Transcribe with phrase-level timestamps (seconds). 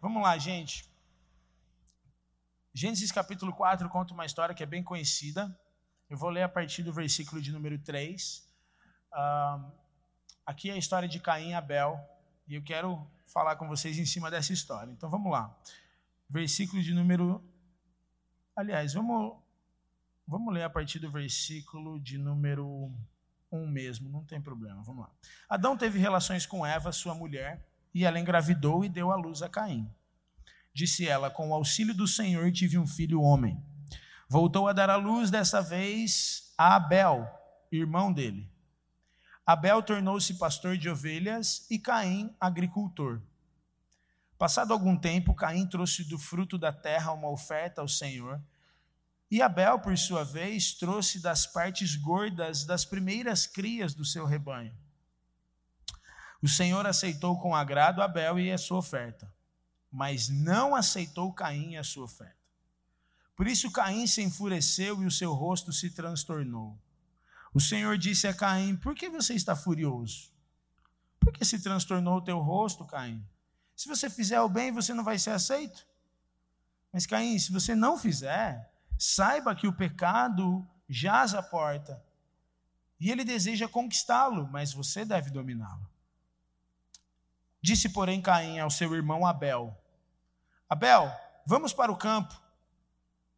[0.00, 0.88] Vamos lá, gente.
[2.72, 5.54] Gênesis capítulo 4 conta uma história que é bem conhecida.
[6.08, 8.50] Eu vou ler a partir do versículo de número 3.
[9.12, 9.70] Uh,
[10.46, 12.00] aqui é a história de Caim e Abel.
[12.48, 14.90] E eu quero falar com vocês em cima dessa história.
[14.90, 15.54] Então vamos lá.
[16.30, 17.44] Versículo de número.
[18.56, 19.36] Aliás, vamos,
[20.26, 22.90] vamos ler a partir do versículo de número
[23.52, 24.82] 1 mesmo, não tem problema.
[24.82, 25.10] Vamos lá.
[25.46, 29.48] Adão teve relações com Eva, sua mulher, e ela engravidou e deu à luz a
[29.48, 29.90] Caim.
[30.72, 33.62] Disse ela: Com o auxílio do Senhor tive um filho homem.
[34.28, 37.28] Voltou a dar à luz dessa vez a Abel,
[37.72, 38.48] irmão dele.
[39.44, 43.20] Abel tornou-se pastor de ovelhas e Caim agricultor.
[44.38, 48.40] Passado algum tempo, Caim trouxe do fruto da terra uma oferta ao Senhor.
[49.30, 54.74] E Abel, por sua vez, trouxe das partes gordas das primeiras crias do seu rebanho.
[56.42, 59.32] O Senhor aceitou com agrado Abel e a sua oferta,
[59.90, 62.40] mas não aceitou Caim e a sua oferta.
[63.36, 66.78] Por isso Caim se enfureceu e o seu rosto se transtornou.
[67.52, 70.30] O Senhor disse a Caim: Por que você está furioso?
[71.18, 73.24] Por que se transtornou o teu rosto, Caim?
[73.76, 75.86] Se você fizer o bem, você não vai ser aceito.
[76.92, 82.02] Mas Caim, se você não fizer, saiba que o pecado jaz à porta.
[82.98, 85.89] E ele deseja conquistá-lo, mas você deve dominá-lo.
[87.62, 89.76] Disse, porém, Caim ao seu irmão Abel:
[90.68, 91.10] Abel,
[91.46, 92.34] vamos para o campo.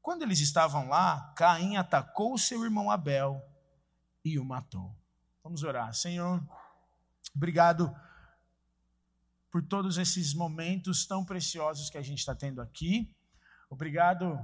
[0.00, 3.42] Quando eles estavam lá, Caim atacou seu irmão Abel
[4.24, 4.94] e o matou.
[5.42, 5.94] Vamos orar.
[5.94, 6.42] Senhor,
[7.34, 7.94] obrigado
[9.50, 13.14] por todos esses momentos tão preciosos que a gente está tendo aqui.
[13.68, 14.38] Obrigado,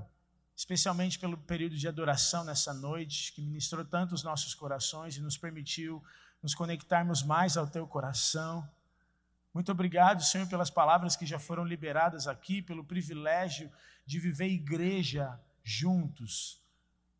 [0.57, 5.39] especialmente pelo período de adoração nessa noite, que ministrou tanto os nossos corações e nos
[5.39, 6.03] permitiu
[6.43, 8.69] nos conectarmos mais ao teu coração.
[9.59, 13.69] Muito obrigado, Senhor, pelas palavras que já foram liberadas aqui, pelo privilégio
[14.07, 16.63] de viver igreja juntos.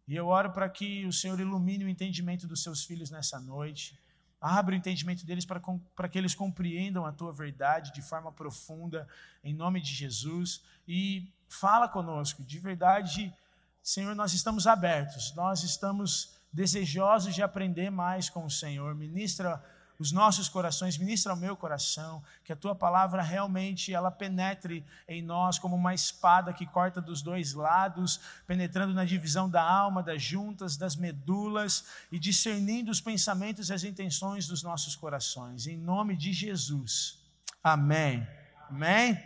[0.07, 3.99] E eu oro para que o Senhor ilumine o entendimento dos seus filhos nessa noite.
[4.41, 5.61] Abre o entendimento deles para,
[5.97, 9.09] para que eles compreendam a tua verdade de forma profunda,
[9.43, 10.63] em nome de Jesus.
[10.87, 13.35] E fala conosco, de verdade,
[13.83, 18.95] Senhor, nós estamos abertos, nós estamos desejosos de aprender mais com o Senhor.
[18.95, 19.61] Ministra
[19.99, 25.21] os nossos corações, ministra ao meu coração, que a tua palavra realmente ela penetre em
[25.21, 30.23] nós como uma espada que corta dos dois lados, penetrando na divisão da alma, das
[30.23, 35.67] juntas, das medulas e discernindo os pensamentos e as intenções dos nossos corações.
[35.67, 37.19] Em nome de Jesus.
[37.63, 38.25] Amém.
[38.69, 39.21] Amém.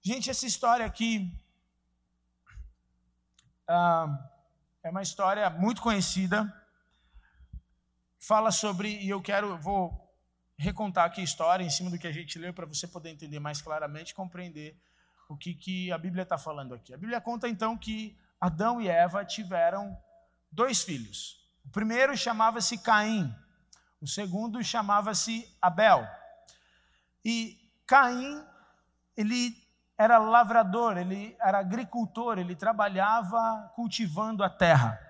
[0.00, 1.36] Gente, essa história aqui
[3.68, 4.16] ah,
[4.84, 6.54] é uma história muito conhecida
[8.26, 10.04] fala sobre, e eu quero, vou
[10.58, 13.38] recontar aqui a história em cima do que a gente leu para você poder entender
[13.38, 14.76] mais claramente, compreender
[15.28, 16.92] o que, que a Bíblia está falando aqui.
[16.92, 19.96] A Bíblia conta então que Adão e Eva tiveram
[20.50, 21.36] dois filhos.
[21.64, 23.32] O primeiro chamava-se Caim,
[24.00, 26.04] o segundo chamava-se Abel.
[27.24, 27.56] E
[27.86, 28.44] Caim,
[29.16, 29.56] ele
[29.98, 35.00] era lavrador, ele era agricultor, ele trabalhava cultivando a terra.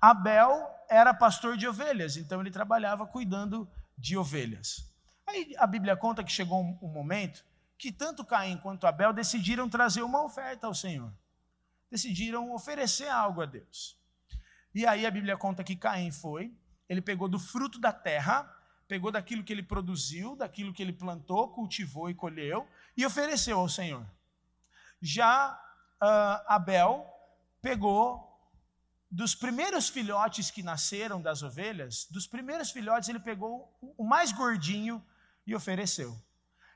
[0.00, 4.90] Abel era pastor de ovelhas, então ele trabalhava cuidando de ovelhas.
[5.26, 7.44] Aí a Bíblia conta que chegou um, momento
[7.78, 11.12] que tanto Caim quanto Abel decidiram trazer uma oferta ao Senhor.
[11.90, 13.96] Decidiram oferecer algo a Deus.
[14.74, 16.52] E aí a Bíblia conta que Caim foi,
[16.88, 18.50] ele pegou do fruto da terra,
[18.88, 23.68] pegou daquilo que ele produziu, daquilo que ele plantou, cultivou e colheu, e ofereceu ao
[23.68, 24.04] Senhor.
[25.00, 25.58] Já
[26.02, 27.06] uh, Abel
[27.62, 28.30] pegou
[29.10, 35.04] dos primeiros filhotes que nasceram das ovelhas, dos primeiros filhotes ele pegou o mais gordinho
[35.46, 36.16] e ofereceu.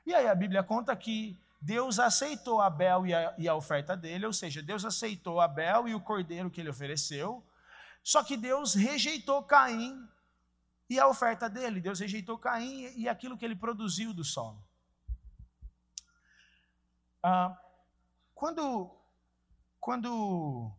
[0.05, 4.25] E aí a Bíblia conta que Deus aceitou Abel e a, e a, oferta dele,
[4.25, 7.43] ou seja, Deus aceitou Abel e o cordeiro que ele ofereceu,
[8.03, 10.07] só que Deus rejeitou Caim
[10.87, 11.81] e a oferta dele.
[11.81, 14.63] Deus rejeitou Caim e aquilo que ele produziu do solo.
[17.23, 17.57] Ah,
[18.35, 18.91] quando,
[19.79, 20.69] quando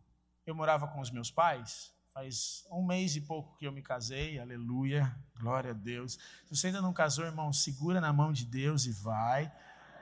[0.45, 4.39] eu morava com os meus pais, faz um mês e pouco que eu me casei,
[4.39, 6.13] aleluia, glória a Deus.
[6.45, 9.51] Se você ainda não casou, irmão, segura na mão de Deus e vai,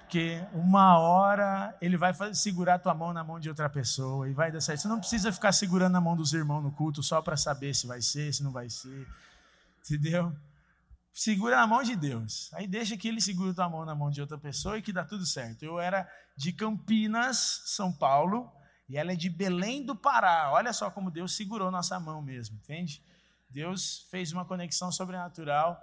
[0.02, 4.52] porque uma hora ele vai segurar tua mão na mão de outra pessoa e vai
[4.52, 4.82] dar certo.
[4.82, 7.88] Você não precisa ficar segurando na mão dos irmãos no culto só para saber se
[7.88, 9.08] vai ser, se não vai ser,
[9.80, 10.36] entendeu?
[11.18, 12.54] Segura na mão de Deus.
[12.54, 15.06] Aí deixa que ele segure tua mão na mão de outra pessoa e que dá
[15.06, 15.64] tudo certo.
[15.64, 18.52] Eu era de Campinas, São Paulo,
[18.90, 20.52] e ela é de Belém do Pará.
[20.52, 23.02] Olha só como Deus segurou nossa mão mesmo, entende?
[23.50, 25.82] Deus fez uma conexão sobrenatural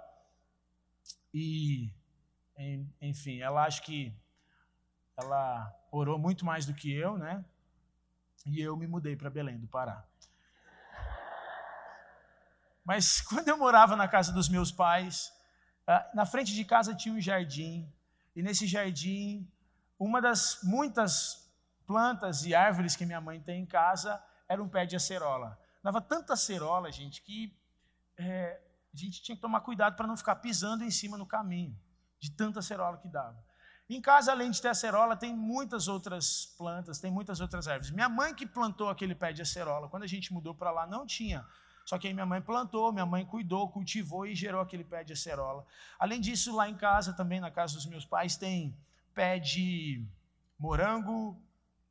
[1.33, 1.91] e,
[3.01, 4.15] enfim, ela acho que
[5.17, 7.43] ela orou muito mais do que eu, né?
[8.45, 10.05] E eu me mudei para Belém do Pará.
[12.83, 15.31] Mas quando eu morava na casa dos meus pais,
[15.87, 17.91] ah, na frente de casa tinha um jardim,
[18.35, 19.47] e nesse jardim,
[19.99, 21.51] uma das muitas
[21.85, 25.59] plantas e árvores que minha mãe tem em casa era um pé de acerola.
[25.83, 27.55] Dava tanta acerola, gente, que
[28.17, 28.59] é,
[28.93, 31.77] a gente tinha que tomar cuidado para não ficar pisando em cima no caminho,
[32.19, 33.43] de tanta acerola que dava.
[33.89, 37.91] Em casa, além de ter acerola, tem muitas outras plantas, tem muitas outras árvores.
[37.91, 41.05] Minha mãe que plantou aquele pé de acerola, quando a gente mudou para lá, não
[41.05, 41.45] tinha.
[41.85, 45.13] Só que aí minha mãe plantou, minha mãe cuidou, cultivou e gerou aquele pé de
[45.13, 45.65] acerola.
[45.99, 48.75] Além disso, lá em casa, também na casa dos meus pais, tem
[49.13, 50.05] pé de
[50.57, 51.37] morango,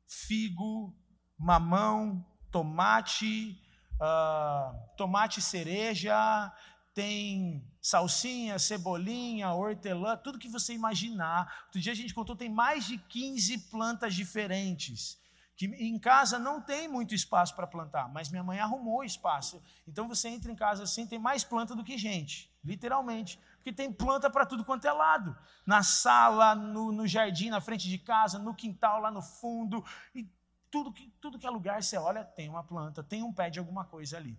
[0.07, 0.93] figo,
[1.37, 3.59] mamão, tomate,
[3.95, 6.51] uh, tomate cereja,
[6.93, 11.63] tem salsinha, cebolinha, hortelã, tudo que você imaginar.
[11.65, 15.17] Outro dia a gente contou, tem mais de 15 plantas diferentes.
[15.55, 19.61] Que em casa não tem muito espaço para plantar, mas minha mãe arrumou espaço.
[19.87, 23.39] Então você entra em casa assim, tem mais planta do que gente, literalmente.
[23.57, 25.37] Porque tem planta para tudo quanto é lado.
[25.65, 29.85] Na sala, no, no jardim, na frente de casa, no quintal, lá no fundo.
[30.13, 30.27] E
[30.71, 33.59] tudo que, tudo que é lugar você olha, tem uma planta, tem um pé de
[33.59, 34.37] alguma coisa ali.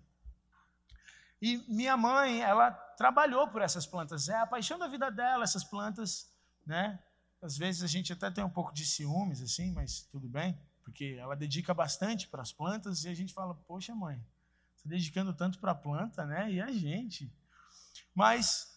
[1.40, 5.62] E minha mãe, ela trabalhou por essas plantas, é a paixão da vida dela, essas
[5.62, 6.28] plantas,
[6.66, 6.98] né?
[7.40, 11.16] Às vezes a gente até tem um pouco de ciúmes, assim, mas tudo bem, porque
[11.18, 14.22] ela dedica bastante para as plantas e a gente fala, poxa, mãe,
[14.76, 16.52] está dedicando tanto para a planta, né?
[16.52, 17.32] E a gente.
[18.14, 18.70] Mas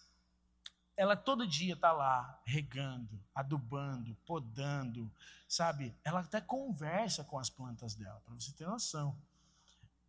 [0.95, 5.12] ela todo dia está lá regando, adubando, podando,
[5.48, 5.94] sabe?
[6.04, 9.15] Ela até conversa com as plantas dela, para você ter noção.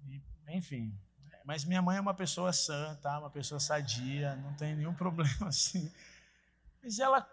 [0.07, 0.97] E, enfim,
[1.45, 3.19] mas minha mãe é uma pessoa sã, tá?
[3.19, 5.93] Uma pessoa sadia, não tem nenhum problema assim.
[6.81, 7.29] Mas ela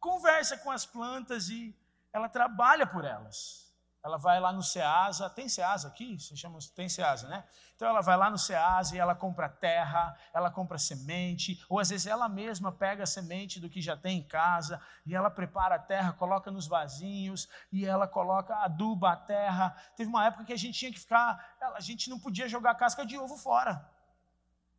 [0.00, 1.76] conversa com as plantas e
[2.12, 3.65] ela trabalha por elas
[4.06, 6.16] ela vai lá no Ceasa, tem Ceasa aqui?
[6.16, 7.42] Você chama, tem Ceasa, né?
[7.74, 11.90] Então ela vai lá no Ceasa e ela compra terra, ela compra semente, ou às
[11.90, 15.74] vezes ela mesma pega a semente do que já tem em casa e ela prepara
[15.74, 19.76] a terra, coloca nos vasinhos e ela coloca, aduba a terra.
[19.96, 23.04] Teve uma época que a gente tinha que ficar, a gente não podia jogar casca
[23.04, 23.90] de ovo fora.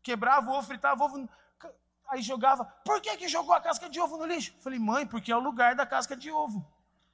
[0.01, 1.29] Quebrava o ovo, fritava o ovo,
[2.07, 2.63] aí jogava.
[2.63, 4.55] Por que, que jogou a casca de ovo no lixo?
[4.61, 6.65] falei, mãe, porque é o lugar da casca de ovo.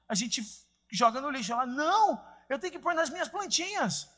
[0.08, 0.63] A gente
[0.96, 1.52] joga no lixo.
[1.52, 4.08] Ela, não, eu tenho que pôr nas minhas plantinhas.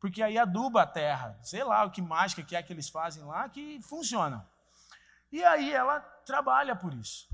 [0.00, 1.38] Porque aí aduba a terra.
[1.42, 4.46] Sei lá o que mágica que é que eles fazem lá que funciona.
[5.30, 7.28] E aí ela trabalha por isso.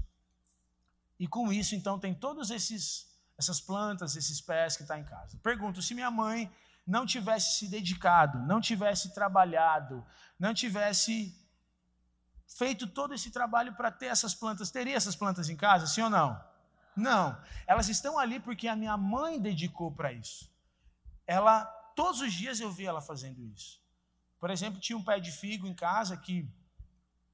[1.19, 5.37] E com isso, então, tem todos esses essas plantas, esses pés que está em casa.
[5.43, 6.50] Pergunto, se minha mãe
[6.87, 10.05] não tivesse se dedicado, não tivesse trabalhado,
[10.38, 11.37] não tivesse
[12.47, 16.11] feito todo esse trabalho para ter essas plantas, teria essas plantas em casa, sim ou
[16.11, 16.40] não?
[16.96, 20.50] Não, elas estão ali porque a minha mãe dedicou para isso.
[21.26, 21.64] Ela,
[21.96, 23.82] todos os dias eu vi ela fazendo isso.
[24.38, 26.49] Por exemplo, tinha um pé de figo em casa que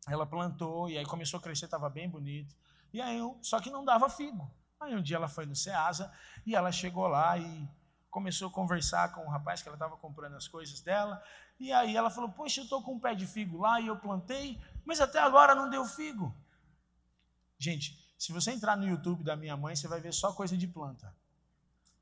[0.08, 2.54] ela plantou e aí começou a crescer, estava bem bonito.
[2.92, 4.50] E aí, só que não dava figo.
[4.80, 6.12] Aí um dia ela foi no Ceasa
[6.46, 7.68] e ela chegou lá e
[8.10, 11.22] começou a conversar com o rapaz que ela estava comprando as coisas dela.
[11.58, 13.96] E aí ela falou: Poxa, eu estou com um pé de figo lá e eu
[13.96, 16.34] plantei, mas até agora não deu figo.
[17.58, 20.68] Gente, se você entrar no YouTube da minha mãe, você vai ver só coisa de
[20.68, 21.10] planta.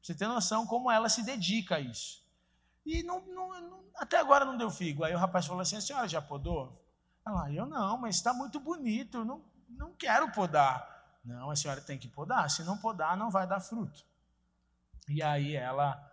[0.02, 2.26] Você tem noção como ela se dedica a isso.
[2.84, 5.04] E não, não, não, até agora não deu figo.
[5.04, 6.84] Aí o rapaz falou assim: a senhora já podou?
[7.24, 11.20] Ela, eu não, mas está muito bonito, não, não quero podar.
[11.24, 14.04] Não, a senhora tem que podar, se não podar, não vai dar fruto.
[15.08, 16.04] E aí ela,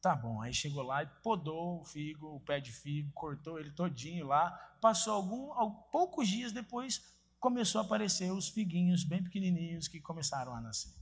[0.00, 3.72] tá bom, aí chegou lá e podou o figo, o pé de figo, cortou ele
[3.72, 4.52] todinho lá.
[4.80, 7.14] Passou algum, poucos dias depois,
[7.46, 10.92] começou a aparecer os figuinhos bem pequenininhos que começaram a nascer.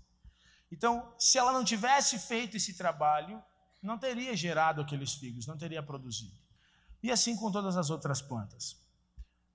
[0.71, 3.43] Então, se ela não tivesse feito esse trabalho,
[3.83, 6.39] não teria gerado aqueles figos, não teria produzido.
[7.03, 8.79] E assim com todas as outras plantas.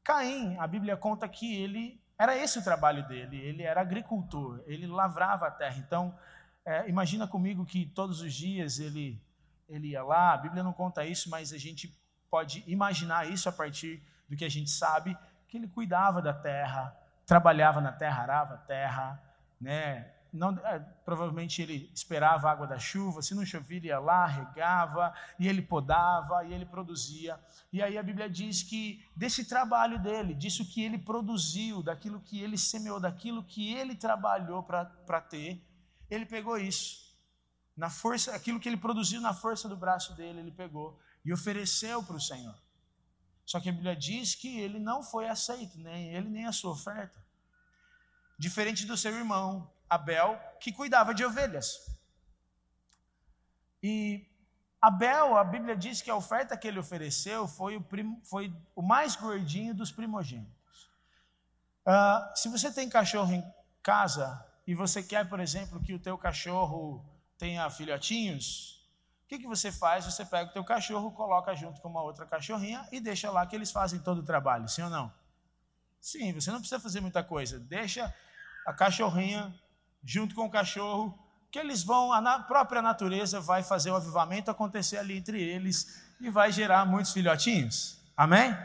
[0.04, 4.88] Caim, a Bíblia conta que ele era esse o trabalho dele, ele era agricultor, ele
[4.88, 5.78] lavrava a terra.
[5.78, 6.18] Então,
[6.66, 9.22] é, imagina comigo que todos os dias ele,
[9.68, 11.96] ele ia lá, a Bíblia não conta isso, mas a gente
[12.32, 15.16] pode imaginar isso a partir do que a gente sabe
[15.50, 19.22] que ele cuidava da terra, trabalhava na terra, arava a terra,
[19.60, 20.14] né?
[20.32, 25.12] Não, é, provavelmente ele esperava a água da chuva, se não chovia, ia lá, regava,
[25.40, 27.40] e ele podava, e ele produzia.
[27.74, 32.40] E aí a Bíblia diz que desse trabalho dele, disso que ele produziu, daquilo que
[32.40, 35.66] ele semeou, daquilo que ele trabalhou para ter,
[36.12, 37.10] ele pegou isso.
[37.76, 42.04] Na força, aquilo que ele produziu na força do braço dele, ele pegou e ofereceu
[42.04, 42.56] para o Senhor.
[43.50, 46.70] Só que a Bíblia diz que ele não foi aceito, nem ele nem a sua
[46.70, 47.20] oferta.
[48.38, 51.98] Diferente do seu irmão, Abel, que cuidava de ovelhas.
[53.82, 54.24] E
[54.80, 58.84] Abel, a Bíblia diz que a oferta que ele ofereceu foi o, prim, foi o
[58.84, 60.88] mais gordinho dos primogênitos.
[61.88, 63.44] Uh, se você tem cachorro em
[63.82, 67.04] casa e você quer, por exemplo, que o teu cachorro
[67.36, 68.79] tenha filhotinhos,
[69.30, 70.06] o que, que você faz?
[70.06, 73.56] Você pega o teu cachorro, coloca junto com uma outra cachorrinha e deixa lá que
[73.56, 75.14] eles fazem todo o trabalho, sim ou não?
[76.02, 77.60] Sim, você não precisa fazer muita coisa.
[77.60, 78.12] Deixa
[78.66, 79.54] a cachorrinha
[80.04, 81.16] junto com o cachorro,
[81.52, 86.28] que eles vão, a própria natureza vai fazer o avivamento acontecer ali entre eles e
[86.32, 88.00] vai gerar muitos filhotinhos.
[88.18, 88.58] Amém?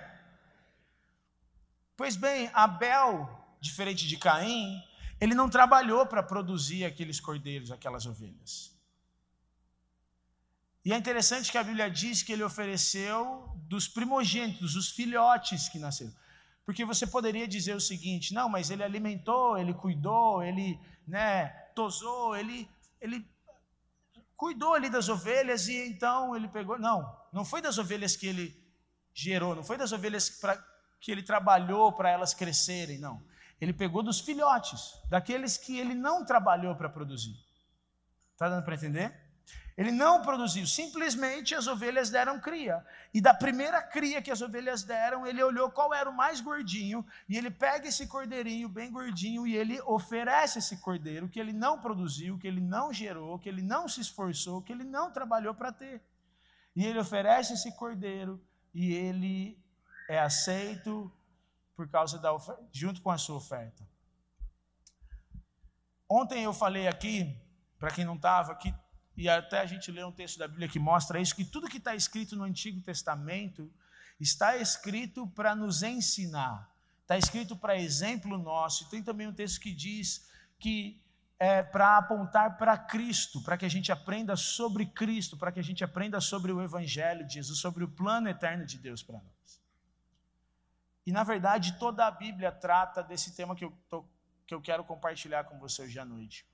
[1.94, 3.28] Pois bem, Abel,
[3.60, 4.82] diferente de Caim,
[5.20, 8.73] ele não trabalhou para produzir aqueles cordeiros, aquelas ovelhas.
[10.84, 15.78] E é interessante que a Bíblia diz que ele ofereceu dos primogênitos, os filhotes que
[15.78, 16.12] nasceram.
[16.64, 22.36] Porque você poderia dizer o seguinte: não, mas ele alimentou, ele cuidou, ele né, tosou,
[22.36, 22.68] ele
[23.00, 23.26] ele
[24.36, 26.78] cuidou ali das ovelhas e então ele pegou.
[26.78, 28.64] Não, não foi das ovelhas que ele
[29.14, 30.62] gerou, não foi das ovelhas pra,
[31.00, 33.22] que ele trabalhou para elas crescerem, não.
[33.60, 37.36] Ele pegou dos filhotes, daqueles que ele não trabalhou para produzir.
[38.32, 39.23] Está dando para entender?
[39.76, 42.84] Ele não produziu, simplesmente as ovelhas deram cria.
[43.12, 47.04] E da primeira cria que as ovelhas deram, ele olhou qual era o mais gordinho,
[47.28, 51.80] e ele pega esse cordeirinho bem gordinho e ele oferece esse cordeiro que ele não
[51.80, 55.72] produziu, que ele não gerou, que ele não se esforçou, que ele não trabalhou para
[55.72, 56.00] ter.
[56.76, 58.40] E ele oferece esse cordeiro
[58.72, 59.58] e ele
[60.08, 61.12] é aceito
[61.74, 63.84] por causa da oferta, junto com a sua oferta.
[66.08, 67.36] Ontem eu falei aqui,
[67.78, 68.72] para quem não estava, que
[69.16, 71.78] e até a gente lê um texto da Bíblia que mostra isso, que tudo que
[71.78, 73.72] está escrito no Antigo Testamento
[74.18, 76.70] está escrito para nos ensinar,
[77.02, 78.84] está escrito para exemplo nosso.
[78.84, 80.28] E tem também um texto que diz
[80.58, 81.00] que
[81.38, 85.64] é para apontar para Cristo, para que a gente aprenda sobre Cristo, para que a
[85.64, 89.60] gente aprenda sobre o Evangelho de Jesus, sobre o plano eterno de Deus para nós.
[91.06, 94.04] E na verdade toda a Bíblia trata desse tema que eu, tô,
[94.46, 96.46] que eu quero compartilhar com você hoje à noite.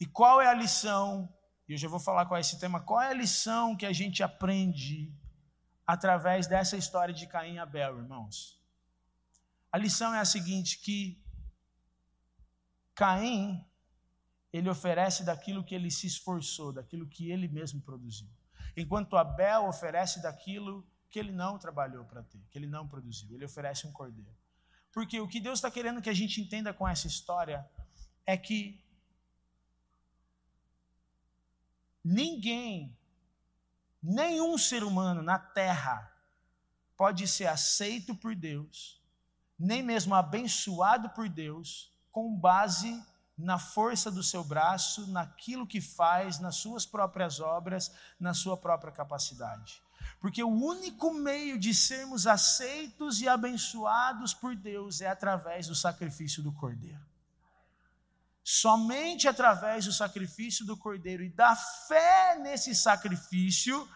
[0.00, 1.32] E qual é a lição?
[1.68, 2.80] E eu já vou falar qual é esse tema.
[2.80, 5.12] Qual é a lição que a gente aprende
[5.86, 8.58] através dessa história de Caim e Abel, irmãos?
[9.70, 11.22] A lição é a seguinte: que
[12.94, 13.64] Caim
[14.52, 18.28] ele oferece daquilo que ele se esforçou, daquilo que ele mesmo produziu.
[18.76, 23.34] Enquanto Abel oferece daquilo que ele não trabalhou para ter, que ele não produziu.
[23.34, 24.30] Ele oferece um cordeiro.
[24.92, 27.68] Porque o que Deus está querendo que a gente entenda com essa história
[28.26, 28.82] é que
[32.04, 32.96] Ninguém,
[34.02, 36.10] nenhum ser humano na terra
[36.96, 39.00] pode ser aceito por Deus,
[39.58, 43.02] nem mesmo abençoado por Deus, com base
[43.36, 48.92] na força do seu braço, naquilo que faz, nas suas próprias obras, na sua própria
[48.92, 49.82] capacidade.
[50.20, 56.42] Porque o único meio de sermos aceitos e abençoados por Deus é através do sacrifício
[56.42, 57.09] do Cordeiro.
[58.42, 63.88] Somente através do sacrifício do Cordeiro e da fé nesse sacrifício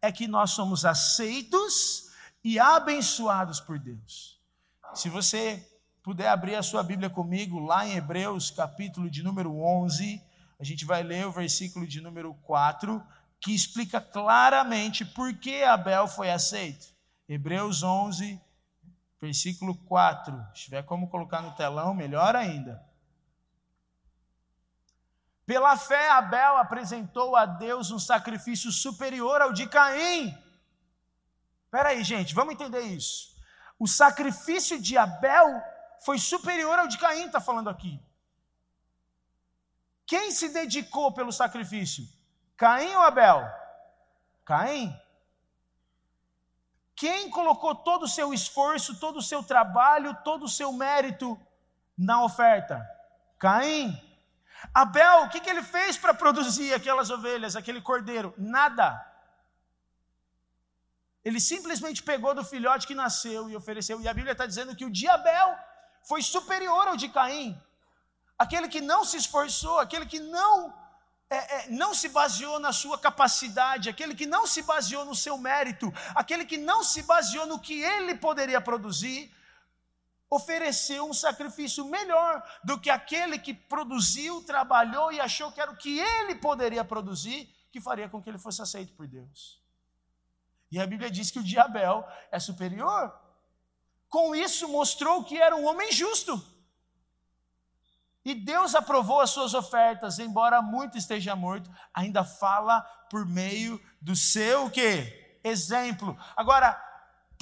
[0.00, 2.10] é que nós somos aceitos
[2.42, 4.40] e abençoados por Deus.
[4.94, 5.66] Se você
[6.02, 10.20] puder abrir a sua Bíblia comigo, lá em Hebreus, capítulo de número 11,
[10.58, 13.02] a gente vai ler o versículo de número 4,
[13.40, 16.86] que explica claramente por que Abel foi aceito.
[17.28, 18.40] Hebreus 11,
[19.20, 20.46] versículo 4.
[20.54, 22.84] Se tiver como colocar no telão, melhor ainda.
[25.44, 30.36] Pela fé, Abel apresentou a Deus um sacrifício superior ao de Caim.
[31.64, 33.34] Espera aí, gente, vamos entender isso.
[33.78, 35.60] O sacrifício de Abel
[36.04, 38.00] foi superior ao de Caim, está falando aqui.
[40.06, 42.04] Quem se dedicou pelo sacrifício?
[42.56, 43.50] Caim ou Abel?
[44.44, 44.94] Caim.
[46.94, 51.40] Quem colocou todo o seu esforço, todo o seu trabalho, todo o seu mérito
[51.98, 52.86] na oferta?
[53.38, 54.00] Caim.
[54.72, 58.34] Abel, o que, que ele fez para produzir aquelas ovelhas, aquele cordeiro?
[58.36, 58.86] Nada.
[61.24, 64.00] Ele simplesmente pegou do filhote que nasceu e ofereceu.
[64.00, 65.56] E a Bíblia está dizendo que o de Abel
[66.02, 67.60] foi superior ao de Caim.
[68.38, 70.74] Aquele que não se esforçou, aquele que não,
[71.30, 75.38] é, é, não se baseou na sua capacidade, aquele que não se baseou no seu
[75.38, 79.32] mérito, aquele que não se baseou no que ele poderia produzir,
[80.34, 85.76] ofereceu um sacrifício melhor do que aquele que produziu, trabalhou e achou que era o
[85.76, 89.60] que ele poderia produzir, que faria com que ele fosse aceito por Deus.
[90.70, 91.56] E a Bíblia diz que o de
[92.30, 93.14] é superior.
[94.08, 96.42] Com isso mostrou que era um homem justo.
[98.24, 104.16] E Deus aprovou as suas ofertas, embora muito esteja morto, ainda fala por meio do
[104.16, 105.38] seu que?
[105.44, 106.16] Exemplo.
[106.34, 106.91] Agora,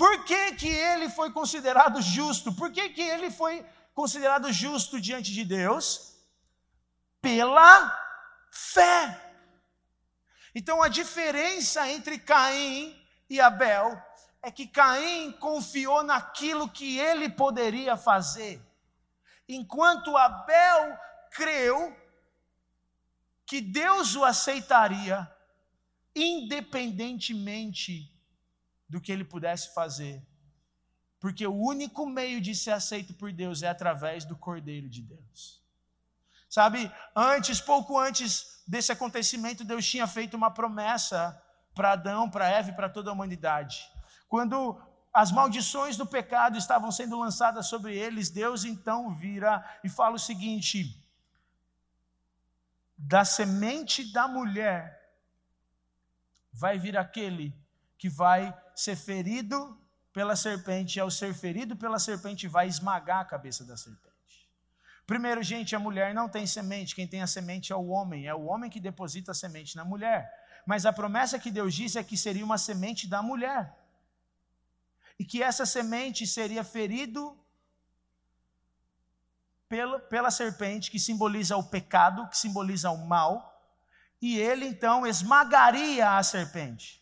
[0.00, 2.54] por que, que ele foi considerado justo?
[2.54, 6.16] Por que, que ele foi considerado justo diante de Deus?
[7.20, 7.74] Pela
[8.50, 8.98] fé.
[10.54, 14.02] Então a diferença entre Caim e Abel
[14.40, 18.58] é que Caim confiou naquilo que ele poderia fazer
[19.46, 20.98] enquanto Abel
[21.30, 21.94] creu
[23.44, 25.30] que Deus o aceitaria,
[26.14, 28.09] independentemente
[28.90, 30.22] do que ele pudesse fazer.
[31.20, 35.62] Porque o único meio de ser aceito por Deus é através do Cordeiro de Deus.
[36.48, 41.40] Sabe, antes, pouco antes desse acontecimento, Deus tinha feito uma promessa
[41.72, 43.88] para Adão, para Eva e para toda a humanidade.
[44.28, 44.82] Quando
[45.12, 50.18] as maldições do pecado estavam sendo lançadas sobre eles, Deus então vira e fala o
[50.18, 51.00] seguinte:
[52.98, 54.98] da semente da mulher
[56.52, 57.54] vai vir aquele
[58.00, 59.78] que vai ser ferido
[60.10, 64.48] pela serpente, e ao ser ferido pela serpente, vai esmagar a cabeça da serpente.
[65.06, 68.34] Primeiro, gente, a mulher não tem semente, quem tem a semente é o homem, é
[68.34, 70.32] o homem que deposita a semente na mulher.
[70.66, 73.76] Mas a promessa que Deus diz é que seria uma semente da mulher
[75.18, 77.38] e que essa semente seria ferido
[79.68, 83.62] pela, pela serpente, que simboliza o pecado, que simboliza o mal,
[84.22, 86.99] e ele então esmagaria a serpente.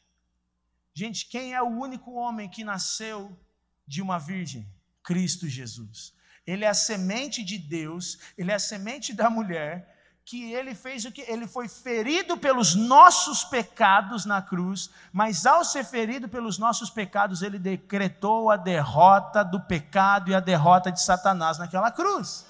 [0.99, 3.39] Gente, quem é o único homem que nasceu
[3.87, 4.69] de uma virgem?
[5.01, 6.13] Cristo Jesus.
[6.45, 11.05] Ele é a semente de Deus, ele é a semente da mulher, que ele fez
[11.05, 11.21] o que?
[11.21, 17.43] Ele foi ferido pelos nossos pecados na cruz, mas ao ser ferido pelos nossos pecados,
[17.43, 22.45] ele decretou a derrota do pecado e a derrota de Satanás naquela cruz.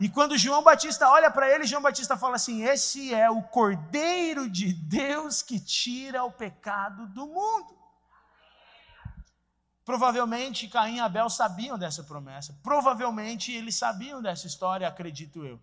[0.00, 4.48] E quando João Batista olha para ele, João Batista fala assim: Esse é o Cordeiro
[4.48, 7.76] de Deus que tira o pecado do mundo.
[9.84, 15.58] Provavelmente Caim e Abel sabiam dessa promessa, provavelmente eles sabiam dessa história, acredito eu.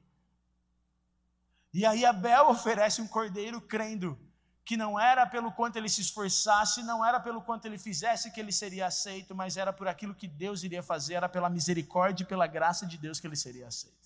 [1.71, 4.19] E aí Abel oferece um cordeiro crendo
[4.65, 8.39] que não era pelo quanto ele se esforçasse, não era pelo quanto ele fizesse que
[8.39, 12.27] ele seria aceito, mas era por aquilo que Deus iria fazer, era pela misericórdia e
[12.27, 14.04] pela graça de Deus que ele seria aceito.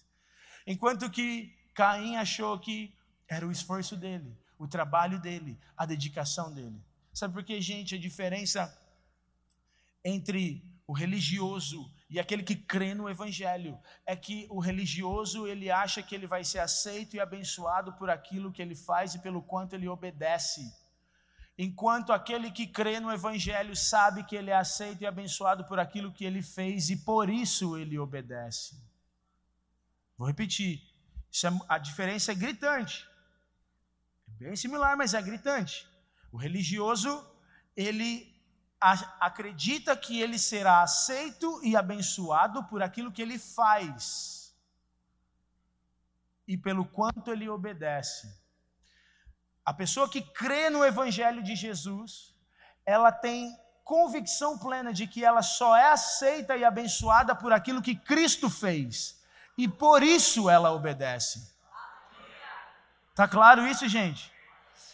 [0.69, 2.93] Enquanto que Caim achou que
[3.27, 6.79] era o esforço dele, o trabalho dele, a dedicação dele.
[7.11, 8.71] Sabe por que, gente, a diferença
[10.05, 16.03] entre o religioso e aquele que crê no evangelho é que o religioso ele acha
[16.03, 19.73] que ele vai ser aceito e abençoado por aquilo que ele faz e pelo quanto
[19.73, 20.71] ele obedece.
[21.57, 26.13] Enquanto aquele que crê no evangelho sabe que ele é aceito e abençoado por aquilo
[26.13, 28.87] que ele fez e por isso ele obedece.
[30.19, 30.81] Vou repetir.
[31.31, 33.07] É, a diferença é gritante.
[34.27, 35.87] É bem similar, mas é gritante.
[36.29, 37.11] O religioso,
[37.73, 38.11] ele
[38.81, 44.53] acredita que ele será aceito e abençoado por aquilo que ele faz
[46.45, 48.27] e pelo quanto ele obedece.
[49.65, 52.35] A pessoa que crê no Evangelho de Jesus,
[52.85, 53.55] ela tem
[53.85, 59.18] convicção plena de que ela só é aceita e abençoada por aquilo que Cristo fez,
[59.59, 61.53] e por isso ela obedece.
[63.13, 64.31] Tá claro isso, gente?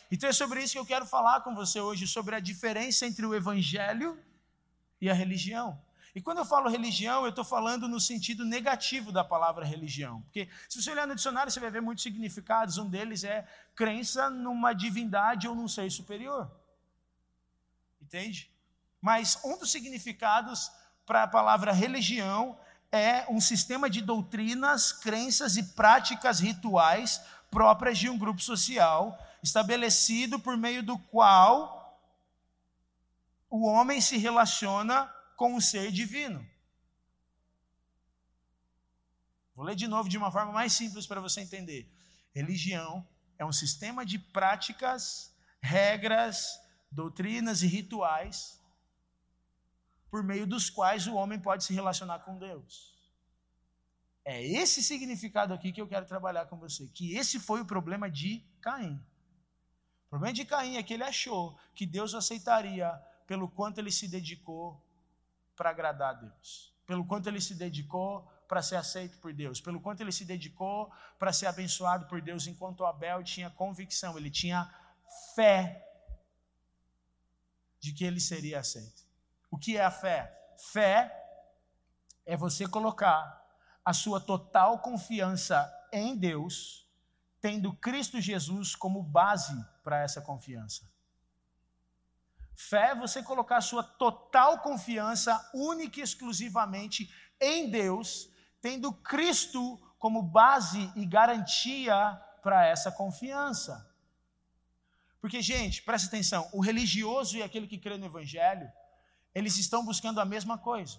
[0.10, 3.24] Então é sobre isso que eu quero falar com você hoje, sobre a diferença entre
[3.28, 4.20] o evangelho
[5.00, 5.80] e a religião.
[6.16, 10.22] E quando eu falo religião, eu estou falando no sentido negativo da palavra religião.
[10.24, 12.80] Porque se você olhar no dicionário, você vai ver muitos significados.
[12.80, 16.50] Um deles é crença numa divindade ou num ser superior.
[18.02, 18.52] Entende?
[19.00, 20.72] Mas um dos significados
[21.06, 22.58] para a palavra religião
[22.96, 30.40] é um sistema de doutrinas, crenças e práticas rituais próprias de um grupo social estabelecido
[30.40, 32.02] por meio do qual
[33.50, 35.06] o homem se relaciona
[35.36, 36.46] com o ser divino.
[39.56, 41.90] Vou ler de novo de uma forma mais simples para você entender.
[42.34, 46.60] Religião é um sistema de práticas, regras,
[46.92, 48.60] doutrinas e rituais
[50.16, 52.96] por meio dos quais o homem pode se relacionar com Deus.
[54.24, 56.88] É esse significado aqui que eu quero trabalhar com você.
[56.88, 58.96] Que esse foi o problema de Caim.
[60.06, 62.90] O problema de Caim é que ele achou que Deus o aceitaria
[63.28, 64.82] pelo quanto ele se dedicou
[65.54, 69.82] para agradar a Deus, pelo quanto ele se dedicou para ser aceito por Deus, pelo
[69.82, 74.74] quanto ele se dedicou para ser abençoado por Deus, enquanto Abel tinha convicção, ele tinha
[75.36, 75.86] fé
[77.82, 79.05] de que ele seria aceito.
[79.56, 80.38] O que é a fé?
[80.74, 81.10] Fé
[82.26, 83.42] é você colocar
[83.86, 86.86] a sua total confiança em Deus,
[87.40, 90.92] tendo Cristo Jesus como base para essa confiança.
[92.54, 99.78] Fé é você colocar a sua total confiança única e exclusivamente em Deus, tendo Cristo
[99.98, 101.96] como base e garantia
[102.44, 103.90] para essa confiança.
[105.22, 108.70] Porque, gente, presta atenção: o religioso e aquele que crê no Evangelho,
[109.36, 110.98] eles estão buscando a mesma coisa.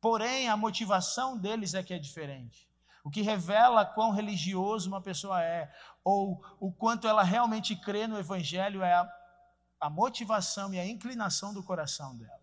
[0.00, 2.70] Porém, a motivação deles é que é diferente.
[3.02, 5.70] O que revela quão religioso uma pessoa é,
[6.04, 9.12] ou o quanto ela realmente crê no Evangelho, é a,
[9.80, 12.40] a motivação e a inclinação do coração dela.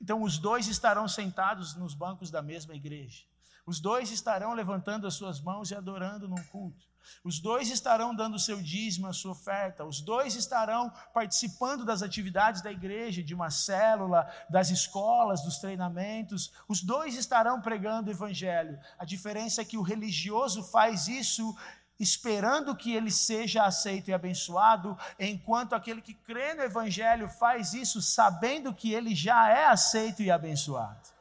[0.00, 3.24] Então, os dois estarão sentados nos bancos da mesma igreja.
[3.66, 6.86] Os dois estarão levantando as suas mãos e adorando num culto.
[7.24, 9.84] Os dois estarão dando seu dízimo, a sua oferta.
[9.84, 16.52] Os dois estarão participando das atividades da igreja, de uma célula, das escolas, dos treinamentos.
[16.68, 18.78] Os dois estarão pregando o evangelho.
[18.98, 21.54] A diferença é que o religioso faz isso
[21.98, 28.02] esperando que ele seja aceito e abençoado, enquanto aquele que crê no evangelho faz isso
[28.02, 31.15] sabendo que ele já é aceito e abençoado.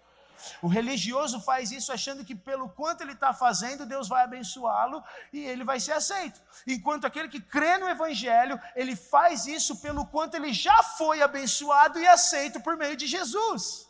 [0.61, 5.39] O religioso faz isso achando que pelo quanto ele está fazendo, Deus vai abençoá-lo e
[5.39, 6.41] ele vai ser aceito.
[6.67, 11.99] Enquanto aquele que crê no Evangelho, ele faz isso pelo quanto ele já foi abençoado
[11.99, 13.89] e aceito por meio de Jesus.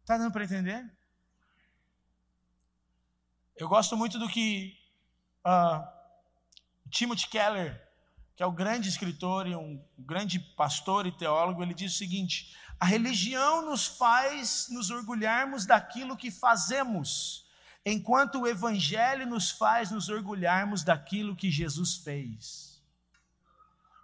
[0.00, 0.90] Está dando para entender?
[3.56, 4.78] Eu gosto muito do que
[5.44, 5.86] uh,
[6.90, 7.88] Timothy Keller,
[8.36, 12.56] que é o grande escritor e um grande pastor e teólogo, ele diz o seguinte:
[12.80, 17.44] a religião nos faz nos orgulharmos daquilo que fazemos,
[17.84, 22.80] enquanto o Evangelho nos faz nos orgulharmos daquilo que Jesus fez.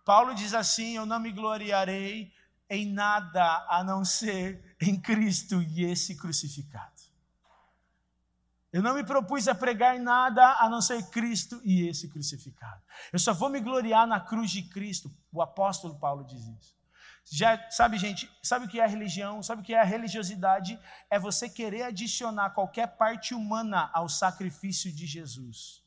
[0.04, 2.32] Paulo diz assim: Eu não me gloriarei
[2.68, 6.92] em nada a não ser em Cristo e esse crucificado.
[8.72, 12.82] Eu não me propus a pregar nada a não ser Cristo e esse crucificado.
[13.12, 15.14] Eu só vou me gloriar na cruz de Cristo.
[15.30, 16.74] O apóstolo Paulo diz isso.
[17.30, 19.42] Já sabe, gente, sabe o que é religião?
[19.42, 20.78] Sabe o que é a religiosidade?
[21.10, 25.82] É você querer adicionar qualquer parte humana ao sacrifício de Jesus.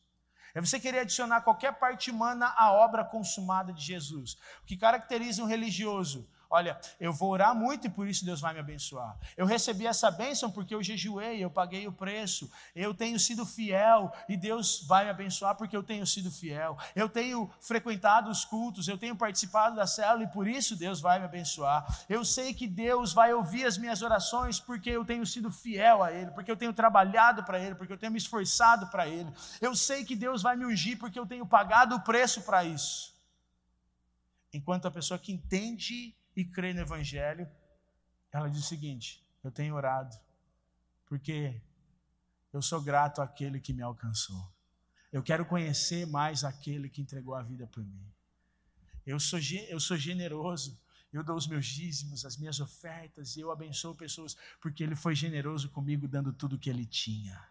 [0.55, 4.35] É você querer adicionar qualquer parte humana à obra consumada de Jesus.
[4.63, 6.27] O que caracteriza um religioso?
[6.49, 9.17] Olha, eu vou orar muito e por isso Deus vai me abençoar.
[9.35, 12.49] Eu recebi essa bênção porque eu jejuei, eu paguei o preço.
[12.73, 16.77] Eu tenho sido fiel e Deus vai me abençoar porque eu tenho sido fiel.
[16.95, 21.19] Eu tenho frequentado os cultos, eu tenho participado da célula e por isso Deus vai
[21.19, 21.85] me abençoar.
[22.07, 26.13] Eu sei que Deus vai ouvir as minhas orações porque eu tenho sido fiel a
[26.13, 29.31] Ele, porque eu tenho trabalhado para Ele, porque eu tenho me esforçado para Ele.
[29.59, 33.15] Eu sei que Deus vai me ungir porque eu tenho pagado o preço para isso.
[34.53, 37.49] Enquanto a pessoa que entende e crê no Evangelho,
[38.31, 40.15] ela diz o seguinte: Eu tenho orado,
[41.07, 41.59] porque
[42.53, 44.47] eu sou grato àquele que me alcançou.
[45.11, 48.07] Eu quero conhecer mais aquele que entregou a vida por mim.
[49.03, 50.79] Eu sou, eu sou generoso,
[51.11, 55.15] eu dou os meus dízimos, as minhas ofertas, e eu abençoo pessoas, porque Ele foi
[55.15, 57.43] generoso comigo, dando tudo o que Ele tinha.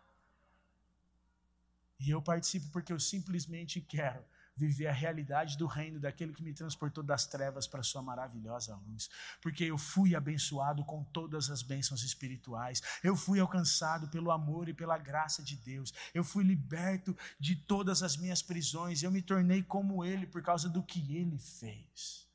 [1.98, 4.22] E eu participo porque eu simplesmente quero
[4.56, 9.10] viver a realidade do reino daquele que me transportou das trevas para sua maravilhosa luz.
[9.42, 12.82] Porque eu fui abençoado com todas as bênçãos espirituais.
[13.04, 15.92] Eu fui alcançado pelo amor e pela graça de Deus.
[16.14, 19.02] Eu fui liberto de todas as minhas prisões.
[19.02, 22.26] Eu me tornei como ele por causa do que ele fez.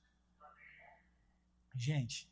[1.73, 2.29] Gente,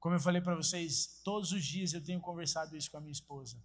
[0.00, 3.12] como eu falei para vocês, todos os dias eu tenho conversado isso com a minha
[3.12, 3.62] esposa.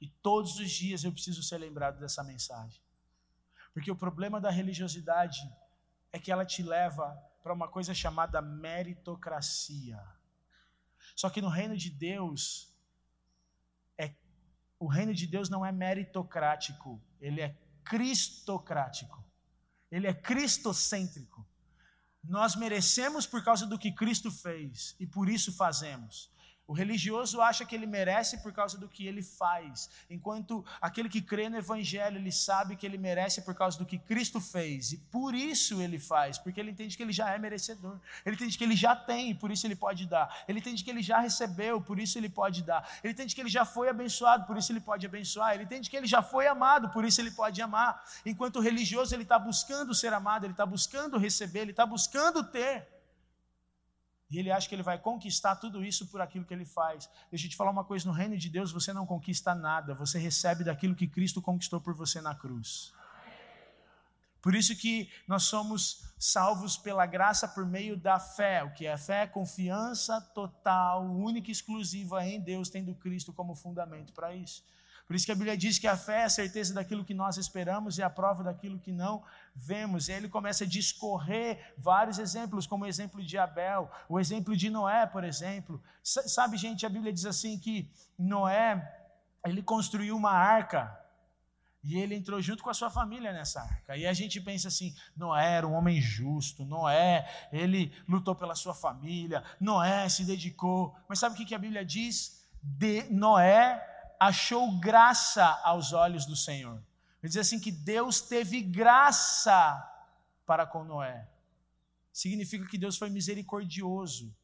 [0.00, 2.83] E todos os dias eu preciso ser lembrado dessa mensagem.
[3.74, 5.42] Porque o problema da religiosidade
[6.12, 10.00] é que ela te leva para uma coisa chamada meritocracia.
[11.14, 12.72] Só que no reino de Deus,
[13.98, 14.14] é,
[14.78, 19.22] o reino de Deus não é meritocrático, ele é cristocrático.
[19.90, 21.46] Ele é cristocêntrico.
[22.22, 26.32] Nós merecemos por causa do que Cristo fez e por isso fazemos.
[26.66, 31.20] O religioso acha que ele merece por causa do que ele faz, enquanto aquele que
[31.20, 34.96] crê no Evangelho, ele sabe que ele merece por causa do que Cristo fez, e
[34.96, 38.64] por isso ele faz, porque ele entende que ele já é merecedor, ele entende que
[38.64, 42.00] ele já tem, por isso ele pode dar, ele entende que ele já recebeu, por
[42.00, 45.04] isso ele pode dar, ele entende que ele já foi abençoado, por isso ele pode
[45.04, 48.62] abençoar, ele entende que ele já foi amado, por isso ele pode amar, enquanto o
[48.62, 52.93] religioso ele está buscando ser amado, ele está buscando receber, ele está buscando ter.
[54.30, 57.08] E ele acha que ele vai conquistar tudo isso por aquilo que ele faz.
[57.30, 60.18] Deixa eu te falar uma coisa: no reino de Deus você não conquista nada, você
[60.18, 62.92] recebe daquilo que Cristo conquistou por você na cruz.
[64.44, 68.62] Por isso que nós somos salvos pela graça por meio da fé.
[68.62, 69.26] O que é fé?
[69.26, 74.62] Confiança total, única e exclusiva em Deus, tendo Cristo como fundamento para isso.
[75.06, 77.36] Por isso que a Bíblia diz que a fé é a certeza daquilo que nós
[77.36, 79.22] esperamos e a prova daquilo que não
[79.54, 80.08] vemos.
[80.08, 84.56] E aí ele começa a discorrer vários exemplos, como o exemplo de Abel, o exemplo
[84.56, 85.82] de Noé, por exemplo.
[86.02, 88.82] Sabe, gente, a Bíblia diz assim que Noé,
[89.44, 90.98] ele construiu uma arca
[91.82, 93.94] e ele entrou junto com a sua família nessa arca.
[93.94, 98.72] E a gente pensa assim: Noé era um homem justo, Noé, ele lutou pela sua
[98.72, 100.96] família, Noé se dedicou.
[101.06, 102.42] Mas sabe o que a Bíblia diz?
[102.62, 106.82] De Noé achou graça aos olhos do Senhor.
[107.22, 109.82] Ele diz assim: que Deus teve graça
[110.44, 111.28] para com Noé.
[112.12, 114.34] Significa que Deus foi misericordioso.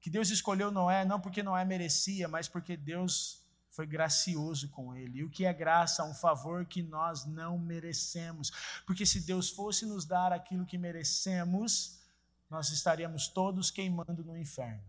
[0.00, 5.18] Que Deus escolheu Noé não porque Noé merecia, mas porque Deus foi gracioso com ele.
[5.18, 6.02] E o que é graça?
[6.02, 8.50] Um favor que nós não merecemos.
[8.86, 12.00] Porque se Deus fosse nos dar aquilo que merecemos,
[12.48, 14.82] nós estaríamos todos queimando no inferno.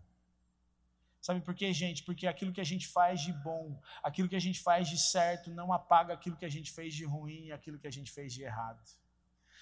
[1.27, 2.05] Sabe por quê, gente?
[2.05, 5.51] Porque aquilo que a gente faz de bom, aquilo que a gente faz de certo,
[5.51, 8.43] não apaga aquilo que a gente fez de ruim, aquilo que a gente fez de
[8.43, 8.81] errado.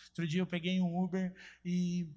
[0.10, 1.36] Outro dia eu peguei um Uber
[1.74, 2.08] e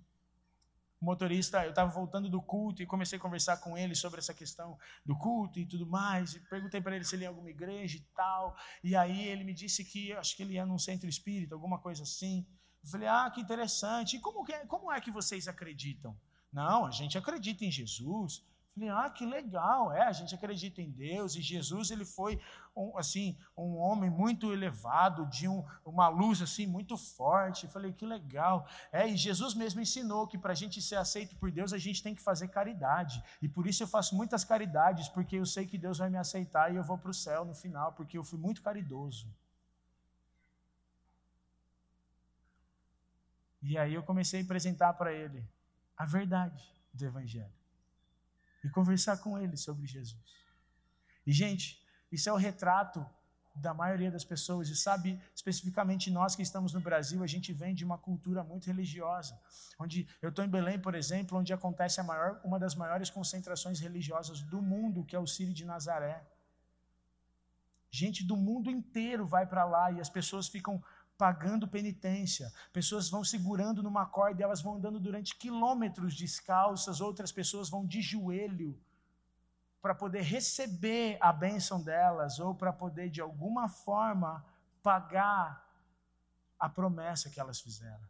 [1.01, 4.35] o motorista, eu estava voltando do culto e comecei a conversar com ele sobre essa
[4.35, 6.35] questão do culto e tudo mais.
[6.35, 8.55] E perguntei para ele se ele ia em alguma igreja e tal.
[8.85, 12.03] E aí ele me disse que acho que ele ia num centro espírita, alguma coisa
[12.03, 12.47] assim.
[12.85, 14.19] Eu falei, ah, que interessante.
[14.19, 16.15] E como, que, é, como é que vocês acreditam?
[16.53, 18.47] Não, a gente acredita em Jesus.
[18.79, 22.41] Falei, ah, que legal, é, a gente acredita em Deus e Jesus ele foi
[22.77, 27.67] um, assim um homem muito elevado, de um, uma luz assim muito forte.
[27.67, 31.51] Falei, que legal, é, e Jesus mesmo ensinou que para a gente ser aceito por
[31.51, 35.37] Deus a gente tem que fazer caridade e por isso eu faço muitas caridades porque
[35.37, 37.93] eu sei que Deus vai me aceitar e eu vou para o céu no final
[37.95, 39.27] porque eu fui muito caridoso.
[43.61, 45.45] E aí eu comecei a apresentar para ele
[45.97, 47.58] a verdade do Evangelho
[48.65, 50.23] e conversar com ele sobre Jesus.
[51.27, 53.05] E, gente, isso é o retrato
[53.55, 57.75] da maioria das pessoas, e sabe, especificamente nós que estamos no Brasil, a gente vem
[57.75, 59.39] de uma cultura muito religiosa,
[59.79, 64.41] onde eu estou em Belém, por exemplo, onde acontece maior, uma das maiores concentrações religiosas
[64.43, 66.25] do mundo, que é o Círio de Nazaré.
[67.91, 70.83] Gente do mundo inteiro vai para lá e as pessoas ficam
[71.19, 72.51] pagando penitência.
[72.73, 77.85] Pessoas vão segurando numa corda e elas vão andando durante quilômetros descalças, outras pessoas vão
[77.85, 78.81] de joelho
[79.83, 84.45] para poder receber a bênção delas ou para poder de alguma forma
[84.83, 85.69] pagar
[86.59, 88.09] a promessa que elas fizeram.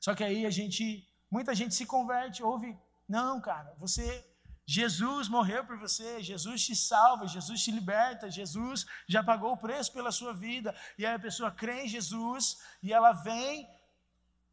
[0.00, 2.76] Só que aí a gente, muita gente se converte, ouve,
[3.08, 4.28] não, cara, você
[4.66, 9.92] Jesus morreu por você, Jesus te salva, Jesus te liberta, Jesus já pagou o preço
[9.92, 10.74] pela sua vida.
[10.96, 13.68] E aí a pessoa crê em Jesus e ela vem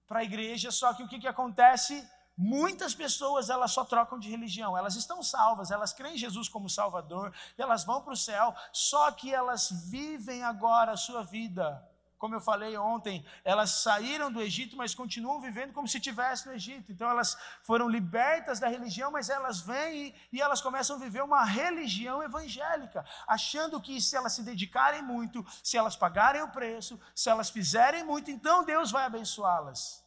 [0.07, 2.07] para a igreja, só que o que, que acontece?
[2.35, 6.69] Muitas pessoas elas só trocam de religião, elas estão salvas, elas creem em Jesus como
[6.69, 11.85] Salvador, elas vão para o céu, só que elas vivem agora a sua vida
[12.19, 16.53] como eu falei ontem, elas saíram do Egito, mas continuam vivendo como se estivessem no
[16.53, 16.91] Egito.
[16.91, 21.23] Então elas foram libertas da religião, mas elas vêm e, e, elas começam a viver
[21.23, 26.99] uma religião evangélica, achando que se elas se dedicarem muito, se elas pagarem o preço,
[27.15, 30.03] se elas fizerem muito, então Deus vai abençoá-las.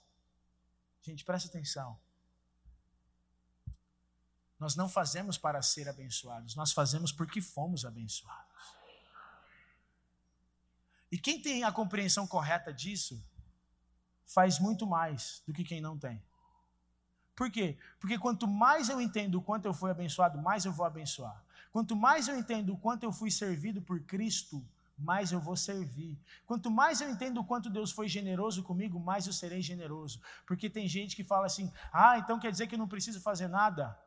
[1.01, 1.99] Gente, presta atenção.
[4.59, 8.53] Nós não fazemos para ser abençoados, nós fazemos porque fomos abençoados.
[11.13, 13.23] E quem tem a compreensão correta disso,
[14.25, 16.23] faz muito mais do que quem não tem.
[17.37, 17.77] Por quê?
[18.01, 21.45] Porque quanto mais eu entendo o quanto eu fui abençoado, mais eu vou abençoar.
[21.71, 24.65] Quanto mais eu entendo o quanto eu fui servido por Cristo,
[24.97, 26.19] mais eu vou servir.
[26.47, 30.19] Quanto mais eu entendo o quanto Deus foi generoso comigo, mais eu serei generoso.
[30.47, 33.49] Porque tem gente que fala assim: ah, então quer dizer que eu não preciso fazer
[33.49, 33.99] nada?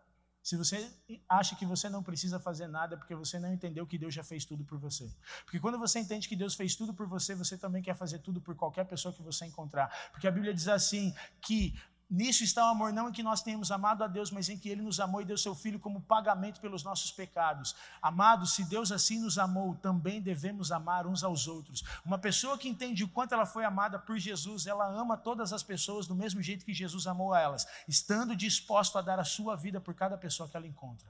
[0.46, 0.88] Se você
[1.28, 4.24] acha que você não precisa fazer nada é porque você não entendeu que Deus já
[4.24, 5.12] fez tudo por você.
[5.44, 8.40] Porque quando você entende que Deus fez tudo por você, você também quer fazer tudo
[8.40, 10.12] por qualquer pessoa que você encontrar.
[10.12, 11.74] Porque a Bíblia diz assim que
[12.10, 14.70] Nisso está o amor, não em que nós tenhamos amado a Deus, mas em que
[14.70, 17.76] Ele nos amou e deu seu Filho como pagamento pelos nossos pecados.
[18.00, 21.84] Amados, se Deus assim nos amou, também devemos amar uns aos outros.
[22.06, 25.64] Uma pessoa que entende o quanto ela foi amada por Jesus, ela ama todas as
[25.64, 29.56] pessoas do mesmo jeito que Jesus amou a elas, estando disposto a dar a sua
[29.56, 31.08] vida por cada pessoa que ela encontra.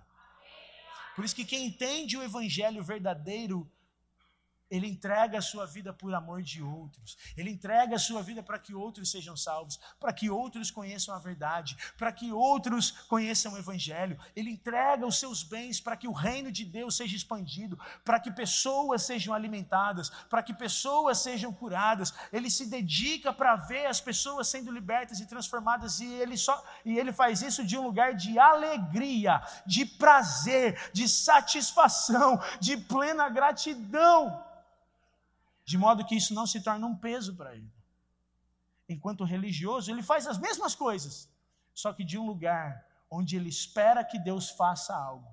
[1.16, 3.70] Por isso que quem entende o Evangelho verdadeiro
[4.70, 7.18] Ele entrega a sua vida por amor de outros.
[7.38, 11.20] Ele entrega a sua vida para que outros sejam salvos, para que outros conheçam a
[11.20, 14.20] verdade, para que outros conheçam o Evangelho.
[14.36, 18.32] Ele entrega os seus bens para que o reino de Deus seja expandido, para que
[18.32, 22.14] pessoas sejam alimentadas, para que pessoas sejam curadas.
[22.34, 26.98] Ele se dedica para ver as pessoas sendo libertas e transformadas e ele só e
[26.98, 34.44] ele faz isso de um lugar de alegria, de prazer, de satisfação, de plena gratidão
[35.66, 37.70] de modo que isso não se torna um peso para ele.
[38.88, 41.28] Enquanto religioso, ele faz as mesmas coisas,
[41.74, 45.28] só que de um lugar onde ele espera que Deus faça algo,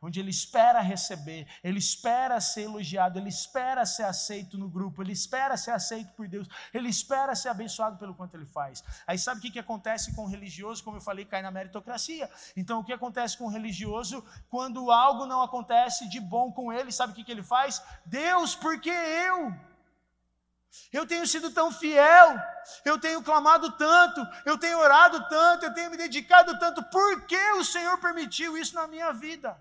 [0.00, 5.12] onde ele espera receber, ele espera ser elogiado, ele espera ser aceito no grupo, ele
[5.12, 8.84] espera ser aceito por Deus, ele espera ser abençoado pelo quanto ele faz.
[9.06, 10.84] Aí sabe o que, que acontece com o religioso?
[10.84, 12.30] Como eu falei, cai na meritocracia.
[12.56, 16.92] Então, o que acontece com o religioso quando algo não acontece de bom com ele?
[16.92, 17.82] Sabe o que, que ele faz?
[18.04, 19.67] Deus, porque eu?
[20.92, 22.36] Eu tenho sido tão fiel,
[22.84, 27.52] eu tenho clamado tanto, eu tenho orado tanto, eu tenho me dedicado tanto, por que
[27.52, 29.58] o Senhor permitiu isso na minha vida?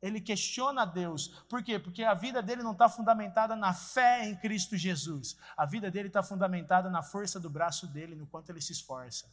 [0.00, 1.78] Ele questiona Deus, por quê?
[1.78, 6.08] Porque a vida dele não está fundamentada na fé em Cristo Jesus, a vida dele
[6.08, 9.26] está fundamentada na força do braço dele, no quanto ele se esforça.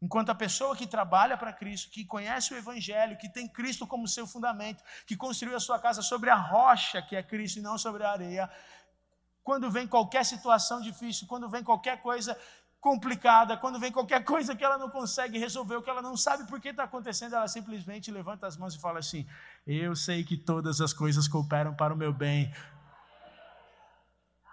[0.00, 4.06] Enquanto a pessoa que trabalha para Cristo, que conhece o Evangelho, que tem Cristo como
[4.06, 7.78] seu fundamento, que construiu a sua casa sobre a rocha que é Cristo e não
[7.78, 8.50] sobre a areia,
[9.46, 12.36] quando vem qualquer situação difícil, quando vem qualquer coisa
[12.80, 16.60] complicada, quando vem qualquer coisa que ela não consegue resolver, que ela não sabe por
[16.60, 19.24] que está acontecendo, ela simplesmente levanta as mãos e fala assim:
[19.64, 22.52] Eu sei que todas as coisas cooperam para o meu bem.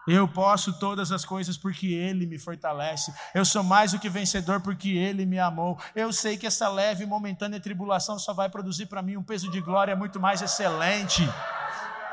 [0.08, 3.12] Eu posso todas as coisas porque Ele me fortalece.
[3.34, 5.80] Eu sou mais do que vencedor porque Ele me amou.
[5.96, 9.50] Eu sei que essa leve e momentânea tribulação só vai produzir para mim um peso
[9.50, 11.24] de glória muito mais excelente.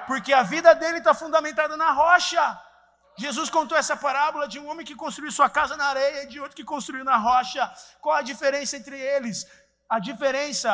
[0.06, 2.69] Porque a vida dele está fundamentada na rocha.
[3.18, 6.40] Jesus contou essa parábola de um homem que construiu sua casa na areia e de
[6.40, 7.72] outro que construiu na rocha.
[8.00, 9.46] Qual a diferença entre eles?
[9.88, 10.72] A diferença,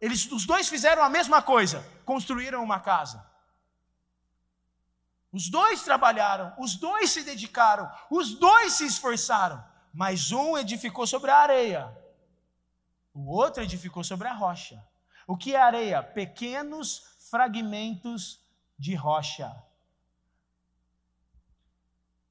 [0.00, 3.24] eles os dois fizeram a mesma coisa, construíram uma casa.
[5.32, 11.30] Os dois trabalharam, os dois se dedicaram, os dois se esforçaram, mas um edificou sobre
[11.30, 11.98] a areia,
[13.14, 14.82] o outro edificou sobre a rocha.
[15.26, 16.02] O que é areia?
[16.02, 18.40] Pequenos fragmentos
[18.78, 19.54] de rocha.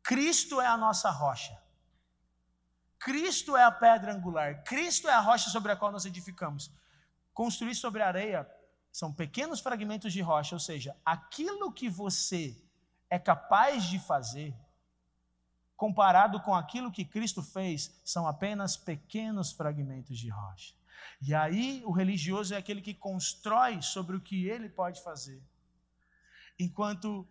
[0.03, 1.59] Cristo é a nossa rocha.
[2.99, 4.63] Cristo é a pedra angular.
[4.63, 6.71] Cristo é a rocha sobre a qual nós edificamos.
[7.33, 8.47] Construir sobre areia
[8.91, 12.61] são pequenos fragmentos de rocha, ou seja, aquilo que você
[13.09, 14.53] é capaz de fazer,
[15.75, 20.75] comparado com aquilo que Cristo fez, são apenas pequenos fragmentos de rocha.
[21.21, 25.41] E aí o religioso é aquele que constrói sobre o que ele pode fazer,
[26.59, 27.27] enquanto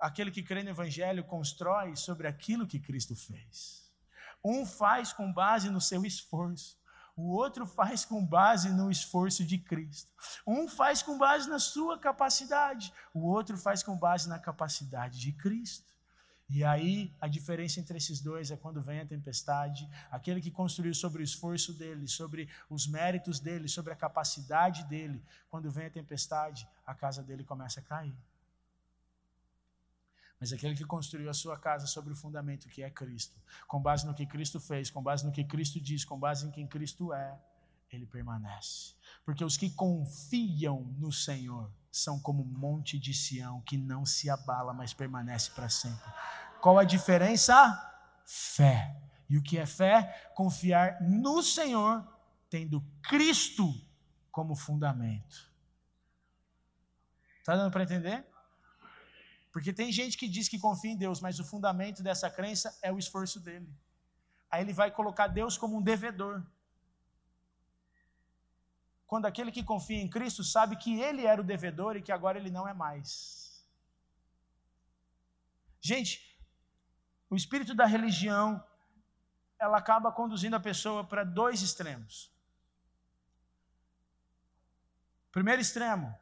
[0.00, 3.90] aquele que crê no Evangelho constrói sobre aquilo que Cristo fez.
[4.42, 6.80] Um faz com base no seu esforço,
[7.14, 10.10] o outro faz com base no esforço de Cristo.
[10.46, 15.32] Um faz com base na sua capacidade, o outro faz com base na capacidade de
[15.32, 15.90] Cristo.
[16.48, 20.94] E aí a diferença entre esses dois é quando vem a tempestade, aquele que construiu
[20.94, 25.90] sobre o esforço dele, sobre os méritos dele, sobre a capacidade dele, quando vem a
[25.90, 28.16] tempestade, a casa dele começa a cair.
[30.40, 34.06] Mas aquele que construiu a sua casa sobre o fundamento que é Cristo, com base
[34.06, 37.12] no que Cristo fez, com base no que Cristo diz, com base em quem Cristo
[37.12, 37.38] é,
[37.90, 38.94] ele permanece.
[39.22, 44.30] Porque os que confiam no Senhor são como um monte de Sião que não se
[44.30, 46.10] abala, mas permanece para sempre.
[46.62, 47.54] Qual a diferença?
[48.24, 48.96] Fé.
[49.28, 50.30] E o que é fé?
[50.34, 52.06] Confiar no Senhor,
[52.48, 53.74] tendo Cristo
[54.30, 55.50] como fundamento.
[57.40, 58.29] Está dando para entender?
[59.52, 62.92] Porque tem gente que diz que confia em Deus, mas o fundamento dessa crença é
[62.92, 63.68] o esforço dele.
[64.50, 66.44] Aí ele vai colocar Deus como um devedor.
[69.06, 72.38] Quando aquele que confia em Cristo sabe que ele era o devedor e que agora
[72.38, 73.64] ele não é mais.
[75.80, 76.38] Gente,
[77.28, 78.62] o espírito da religião
[79.58, 82.32] ela acaba conduzindo a pessoa para dois extremos.
[85.30, 86.14] Primeiro extremo,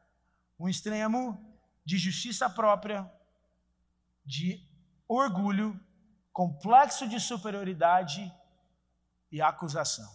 [0.59, 1.23] um extremo
[1.85, 3.11] de justiça própria,
[4.29, 4.63] de
[5.09, 5.81] orgulho,
[6.31, 8.31] complexo de superioridade
[9.33, 10.09] e acusação.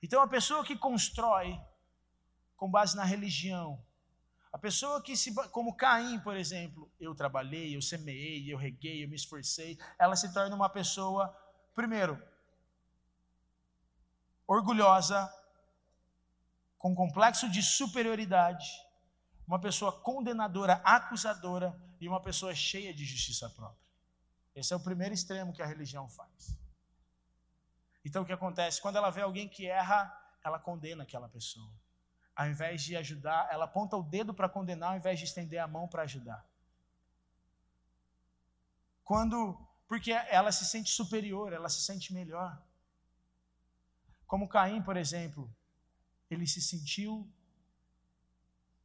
[0.00, 1.60] Então, a pessoa que constrói
[2.56, 3.84] com base na religião,
[4.52, 9.08] a pessoa que se, como Caim, por exemplo, eu trabalhei, eu semeei, eu reguei, eu
[9.08, 11.36] me esforcei, ela se torna uma pessoa,
[11.74, 12.22] primeiro,
[14.46, 15.28] orgulhosa,
[16.78, 18.68] com complexo de superioridade,
[19.46, 23.84] uma pessoa condenadora, acusadora e uma pessoa cheia de justiça própria.
[24.54, 26.56] Esse é o primeiro extremo que a religião faz.
[28.04, 28.80] Então o que acontece?
[28.80, 31.70] Quando ela vê alguém que erra, ela condena aquela pessoa.
[32.36, 35.66] Ao invés de ajudar, ela aponta o dedo para condenar, ao invés de estender a
[35.66, 36.46] mão para ajudar.
[39.04, 42.60] Quando, porque ela se sente superior, ela se sente melhor.
[44.26, 45.54] Como Caim, por exemplo,
[46.30, 47.30] ele se sentiu,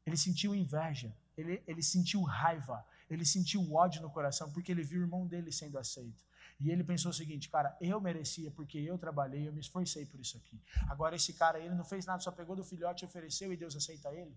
[0.10, 4.99] ele sentiu inveja, ele, ele sentiu raiva, ele sentiu ódio no coração porque ele viu
[4.99, 6.28] o irmão dele sendo aceito.
[6.60, 10.20] E ele pensou o seguinte, cara, eu merecia porque eu trabalhei, eu me esforcei por
[10.20, 10.60] isso aqui.
[10.89, 14.14] Agora esse cara, ele não fez nada, só pegou do filhote ofereceu e Deus aceita
[14.14, 14.36] ele.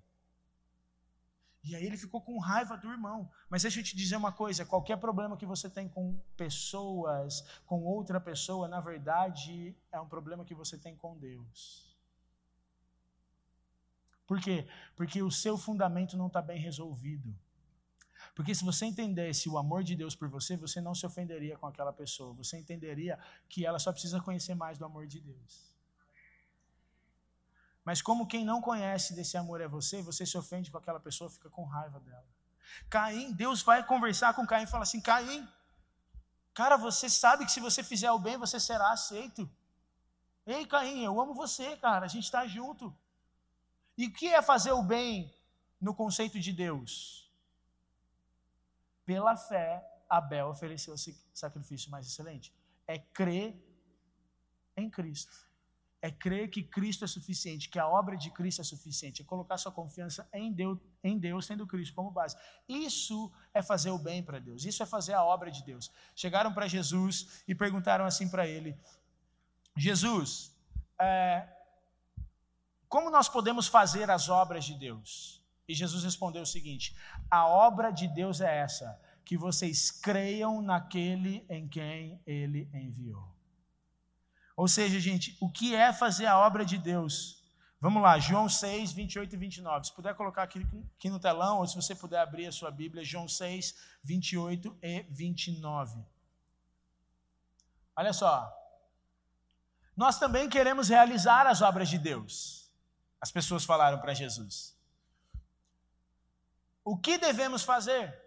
[1.64, 3.30] E aí ele ficou com raiva do irmão.
[3.48, 7.82] Mas deixa eu te dizer uma coisa: qualquer problema que você tem com pessoas, com
[7.82, 11.91] outra pessoa, na verdade é um problema que você tem com Deus.
[14.32, 14.66] Por quê?
[14.96, 17.38] Porque o seu fundamento não está bem resolvido.
[18.34, 21.66] Porque se você entendesse o amor de Deus por você, você não se ofenderia com
[21.66, 22.32] aquela pessoa.
[22.36, 25.76] Você entenderia que ela só precisa conhecer mais do amor de Deus.
[27.84, 31.28] Mas como quem não conhece desse amor é você, você se ofende com aquela pessoa,
[31.28, 32.24] fica com raiva dela.
[32.88, 35.46] Caim, Deus vai conversar com Caim e fala assim: Caim,
[36.54, 39.46] cara, você sabe que se você fizer o bem, você será aceito.
[40.46, 42.96] Ei, Caim, eu amo você, cara, a gente está junto.
[43.96, 45.32] E o que é fazer o bem
[45.80, 47.30] no conceito de Deus?
[49.04, 50.98] Pela fé, Abel ofereceu o
[51.34, 52.54] sacrifício mais excelente.
[52.86, 53.54] É crer
[54.76, 55.50] em Cristo.
[56.00, 59.56] É crer que Cristo é suficiente, que a obra de Cristo é suficiente, é colocar
[59.56, 62.36] sua confiança em Deus, em Deus, tendo Cristo como base.
[62.68, 65.92] Isso é fazer o bem para Deus, isso é fazer a obra de Deus.
[66.16, 68.76] Chegaram para Jesus e perguntaram assim para ele:
[69.76, 70.52] Jesus,
[70.98, 71.48] é,
[72.92, 75.42] como nós podemos fazer as obras de Deus?
[75.66, 76.94] E Jesus respondeu o seguinte:
[77.30, 83.34] A obra de Deus é essa, que vocês creiam naquele em quem ele enviou.
[84.54, 87.42] Ou seja, gente, o que é fazer a obra de Deus?
[87.80, 89.86] Vamos lá, João 6, 28 e 29.
[89.86, 90.58] Se puder colocar aqui,
[90.98, 93.74] aqui no telão, ou se você puder abrir a sua Bíblia, João 6,
[94.04, 95.98] 28 e 29.
[97.96, 98.52] Olha só.
[99.96, 102.61] Nós também queremos realizar as obras de Deus.
[103.22, 104.76] As pessoas falaram para Jesus.
[106.84, 108.20] O que devemos fazer?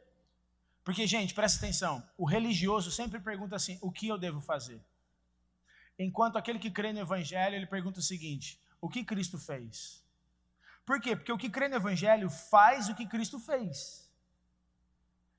[0.86, 4.82] Porque, gente, presta atenção: o religioso sempre pergunta assim: o que eu devo fazer?
[6.00, 10.02] Enquanto aquele que crê no Evangelho, ele pergunta o seguinte: o que Cristo fez?
[10.86, 11.14] Por quê?
[11.14, 14.05] Porque o que crê no Evangelho faz o que Cristo fez.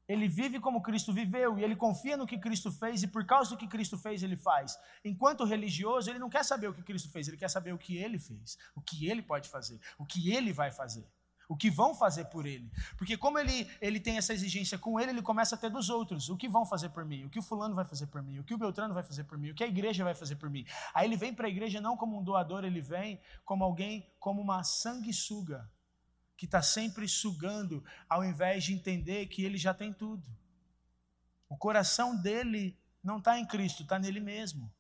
[0.08, 3.50] Ele vive como Cristo viveu e ele confia no que Cristo fez e por causa
[3.50, 4.78] do que Cristo fez, ele faz.
[5.04, 7.96] Enquanto religioso, ele não quer saber o que Cristo fez, ele quer saber o que
[7.96, 11.06] ele fez, o que ele pode fazer, o que ele vai fazer
[11.48, 12.70] o que vão fazer por ele.
[12.96, 16.28] Porque como ele, ele tem essa exigência com ele, ele começa a ter dos outros.
[16.28, 17.24] O que vão fazer por mim?
[17.24, 18.38] O que o fulano vai fazer por mim?
[18.38, 19.50] O que o Beltrano vai fazer por mim?
[19.50, 20.66] O que a igreja vai fazer por mim?
[20.94, 24.42] Aí ele vem para a igreja não como um doador, ele vem como alguém, como
[24.42, 25.70] uma sanguessuga,
[26.36, 30.24] que está sempre sugando, ao invés de entender que ele já tem tudo.
[31.48, 34.72] O coração dele não está em Cristo, está nele mesmo.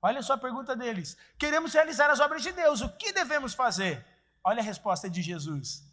[0.00, 1.16] Olha só a pergunta deles.
[1.38, 4.04] Queremos realizar as obras de Deus, o que devemos fazer?
[4.42, 5.84] Olha a resposta de Jesus.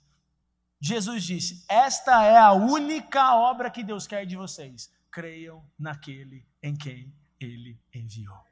[0.79, 4.89] Jesus disse: Esta é a única obra que Deus quer de vocês.
[5.11, 8.46] Creiam naquele em quem ele enviou.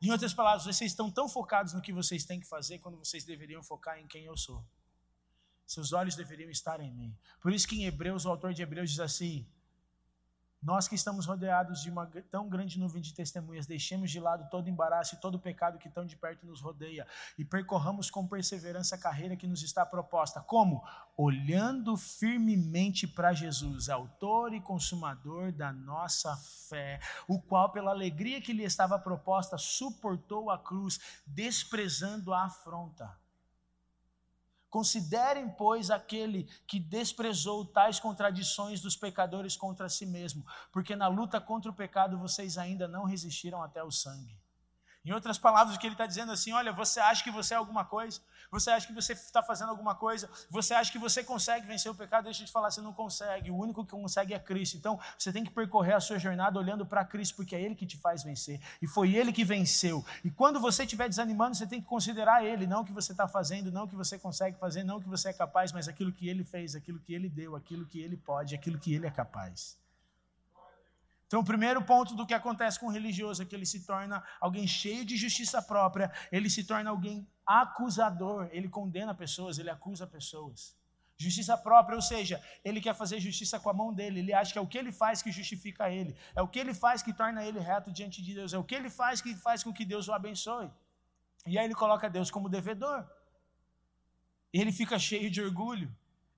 [0.00, 3.24] Em outras palavras, vocês estão tão focados no que vocês têm que fazer quando vocês
[3.24, 4.64] deveriam focar em quem eu sou.
[5.66, 7.16] Seus olhos deveriam estar em mim.
[7.42, 9.46] Por isso que em Hebreus, o autor de Hebreus diz assim:
[10.60, 14.68] nós que estamos rodeados de uma tão grande nuvem de testemunhas, deixemos de lado todo
[14.68, 17.06] embaraço e todo pecado que tão de perto nos rodeia
[17.38, 20.40] e percorramos com perseverança a carreira que nos está proposta.
[20.40, 20.82] Como?
[21.16, 26.36] Olhando firmemente para Jesus, autor e consumador da nossa
[26.68, 33.16] fé, o qual, pela alegria que lhe estava proposta, suportou a cruz, desprezando a afronta
[34.70, 41.40] Considerem, pois, aquele que desprezou tais contradições dos pecadores contra si mesmo, porque na luta
[41.40, 44.38] contra o pecado vocês ainda não resistiram até o sangue.
[45.04, 47.56] Em outras palavras, o que ele está dizendo assim: olha, você acha que você é
[47.56, 48.20] alguma coisa?
[48.50, 50.28] Você acha que você está fazendo alguma coisa?
[50.48, 52.24] Você acha que você consegue vencer o pecado?
[52.24, 53.50] Deixa eu te falar, você não consegue.
[53.50, 54.76] O único que consegue é Cristo.
[54.76, 57.86] Então, você tem que percorrer a sua jornada olhando para Cristo, porque é Ele que
[57.86, 58.60] te faz vencer.
[58.80, 60.04] E foi Ele que venceu.
[60.24, 63.28] E quando você estiver desanimando, você tem que considerar Ele, não o que você está
[63.28, 66.12] fazendo, não o que você consegue fazer, não o que você é capaz, mas aquilo
[66.12, 69.10] que Ele fez, aquilo que Ele deu, aquilo que Ele pode, aquilo que Ele é
[69.10, 69.78] capaz.
[71.28, 74.24] Então, o primeiro ponto do que acontece com o religioso é que ele se torna
[74.40, 80.06] alguém cheio de justiça própria, ele se torna alguém acusador, ele condena pessoas, ele acusa
[80.06, 80.76] pessoas.
[81.16, 84.58] Justiça própria, ou seja, ele quer fazer justiça com a mão dele, ele acha que
[84.58, 87.42] é o que ele faz que justifica ele, é o que ele faz que torna
[87.44, 90.06] ele reto diante de Deus, é o que ele faz que faz com que Deus
[90.08, 90.70] o abençoe.
[91.46, 93.04] E aí ele coloca Deus como devedor.
[94.52, 95.90] E ele fica cheio de orgulho,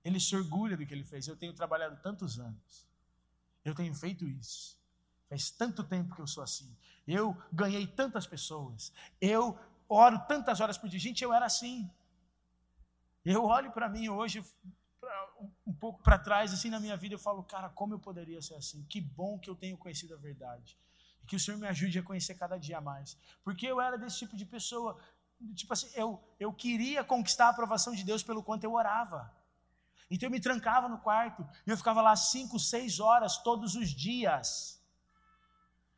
[0.05, 1.27] ele se orgulha do que ele fez.
[1.27, 2.87] Eu tenho trabalhado tantos anos,
[3.65, 4.79] eu tenho feito isso.
[5.29, 6.77] Faz tanto tempo que eu sou assim.
[7.07, 8.93] Eu ganhei tantas pessoas.
[9.21, 9.59] Eu
[9.91, 10.99] oro tantas horas por dia.
[10.99, 11.91] Gente, eu era assim.
[13.25, 14.43] Eu olho para mim hoje,
[15.67, 18.55] um pouco para trás, assim na minha vida, eu falo, cara, como eu poderia ser
[18.55, 18.83] assim?
[18.89, 20.79] Que bom que eu tenho conhecido a verdade.
[21.27, 23.19] Que o Senhor me ajude a conhecer cada dia mais.
[23.45, 24.99] Porque eu era desse tipo de pessoa.
[25.55, 29.33] Tipo assim, eu, eu queria conquistar a aprovação de Deus pelo quanto eu orava.
[30.11, 33.91] Então eu me trancava no quarto e eu ficava lá cinco, seis horas todos os
[33.91, 34.81] dias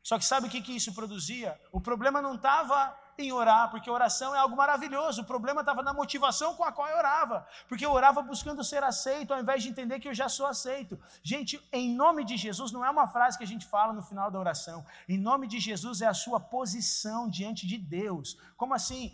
[0.03, 1.59] só que sabe o que, que isso produzia?
[1.71, 5.21] O problema não estava em orar, porque oração é algo maravilhoso.
[5.21, 8.83] O problema estava na motivação com a qual eu orava, porque eu orava buscando ser
[8.83, 10.99] aceito, ao invés de entender que eu já sou aceito.
[11.21, 14.31] Gente, em nome de Jesus não é uma frase que a gente fala no final
[14.31, 14.85] da oração.
[15.07, 18.37] Em nome de Jesus é a sua posição diante de Deus.
[18.57, 19.13] Como assim?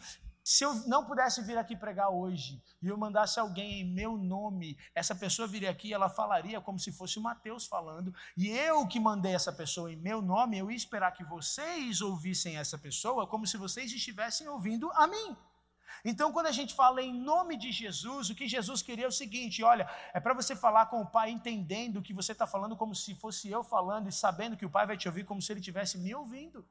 [0.51, 4.79] Se eu não pudesse vir aqui pregar hoje e eu mandasse alguém em meu nome,
[4.95, 8.87] essa pessoa viria aqui e ela falaria como se fosse o Mateus falando, e eu
[8.87, 13.27] que mandei essa pessoa em meu nome, eu ia esperar que vocês ouvissem essa pessoa
[13.27, 15.37] como se vocês estivessem ouvindo a mim.
[16.03, 19.11] Então, quando a gente fala em nome de Jesus, o que Jesus queria é o
[19.11, 22.95] seguinte: olha, é para você falar com o Pai entendendo que você está falando como
[22.95, 25.59] se fosse eu falando e sabendo que o Pai vai te ouvir como se ele
[25.59, 26.65] estivesse me ouvindo.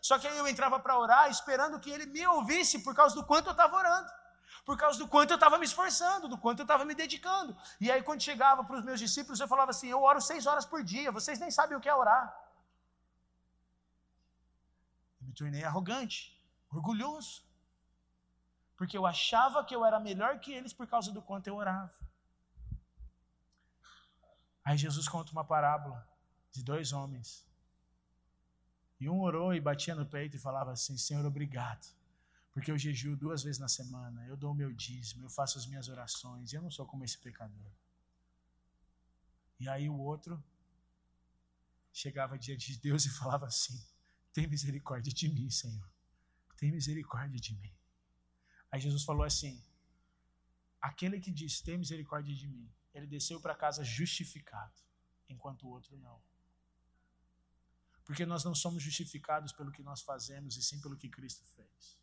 [0.00, 3.24] Só que aí eu entrava para orar esperando que ele me ouvisse por causa do
[3.24, 4.10] quanto eu estava orando,
[4.64, 7.56] por causa do quanto eu estava me esforçando, do quanto eu estava me dedicando.
[7.80, 10.66] E aí quando chegava para os meus discípulos, eu falava assim: eu oro seis horas
[10.66, 12.26] por dia, vocês nem sabem o que é orar.
[15.20, 16.38] Eu me tornei arrogante,
[16.70, 17.42] orgulhoso,
[18.76, 21.98] porque eu achava que eu era melhor que eles por causa do quanto eu orava.
[24.64, 26.06] Aí Jesus conta uma parábola
[26.52, 27.47] de dois homens
[29.00, 31.86] e um orou e batia no peito e falava assim: Senhor, obrigado,
[32.52, 35.66] porque eu jejuo duas vezes na semana, eu dou o meu dízimo, eu faço as
[35.66, 37.72] minhas orações, eu não sou como esse pecador.
[39.60, 40.42] E aí o outro
[41.92, 43.80] chegava diante de Deus e falava assim:
[44.32, 45.88] Tem misericórdia de mim, Senhor,
[46.56, 47.72] tem misericórdia de mim.
[48.70, 49.62] Aí Jesus falou assim:
[50.80, 54.74] Aquele que disse, Tem misericórdia de mim, ele desceu para casa justificado,
[55.28, 56.20] enquanto o outro não.
[58.08, 61.98] Porque nós não somos justificados pelo que nós fazemos e sim pelo que Cristo fez.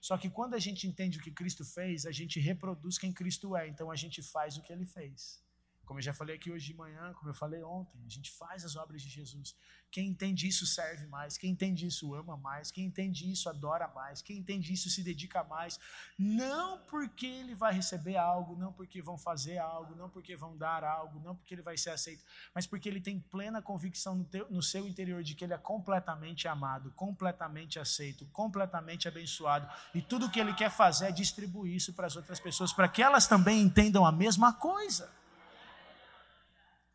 [0.00, 3.56] Só que quando a gente entende o que Cristo fez, a gente reproduz quem Cristo
[3.56, 5.42] é, então a gente faz o que ele fez.
[5.88, 8.62] Como eu já falei aqui hoje de manhã, como eu falei ontem, a gente faz
[8.62, 9.56] as obras de Jesus.
[9.90, 14.20] Quem entende isso serve mais, quem entende isso ama mais, quem entende isso adora mais,
[14.20, 15.80] quem entende isso se dedica mais.
[16.18, 20.84] Não porque ele vai receber algo, não porque vão fazer algo, não porque vão dar
[20.84, 22.22] algo, não porque ele vai ser aceito,
[22.54, 25.58] mas porque ele tem plena convicção no, teu, no seu interior de que ele é
[25.58, 29.66] completamente amado, completamente aceito, completamente abençoado.
[29.94, 32.88] E tudo o que ele quer fazer é distribuir isso para as outras pessoas, para
[32.88, 35.16] que elas também entendam a mesma coisa.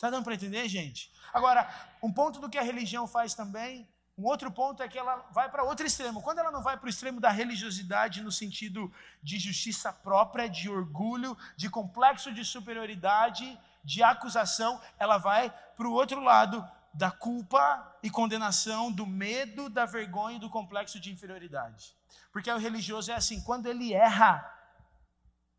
[0.04, 1.10] Está dando para entender, gente?
[1.34, 1.66] Agora,
[2.01, 3.88] um ponto do que a religião faz também,
[4.18, 6.22] um outro ponto é que ela vai para outro extremo.
[6.22, 8.91] Quando ela não vai para o extremo da religiosidade no sentido
[9.24, 15.93] de justiça própria, de orgulho, de complexo de superioridade, de acusação, ela vai para o
[15.93, 21.95] outro lado da culpa e condenação, do medo, da vergonha e do complexo de inferioridade.
[22.30, 24.43] Porque o religioso é assim, quando ele erra,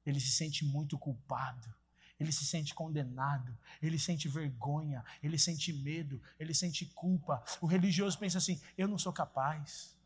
[0.05, 1.75] ele se sente muito culpado
[2.19, 7.43] ele se sente condenado, ele sente vergonha, ele sente medo, ele sente culpa.
[7.61, 9.97] O religioso pensa assim: eu não sou capaz,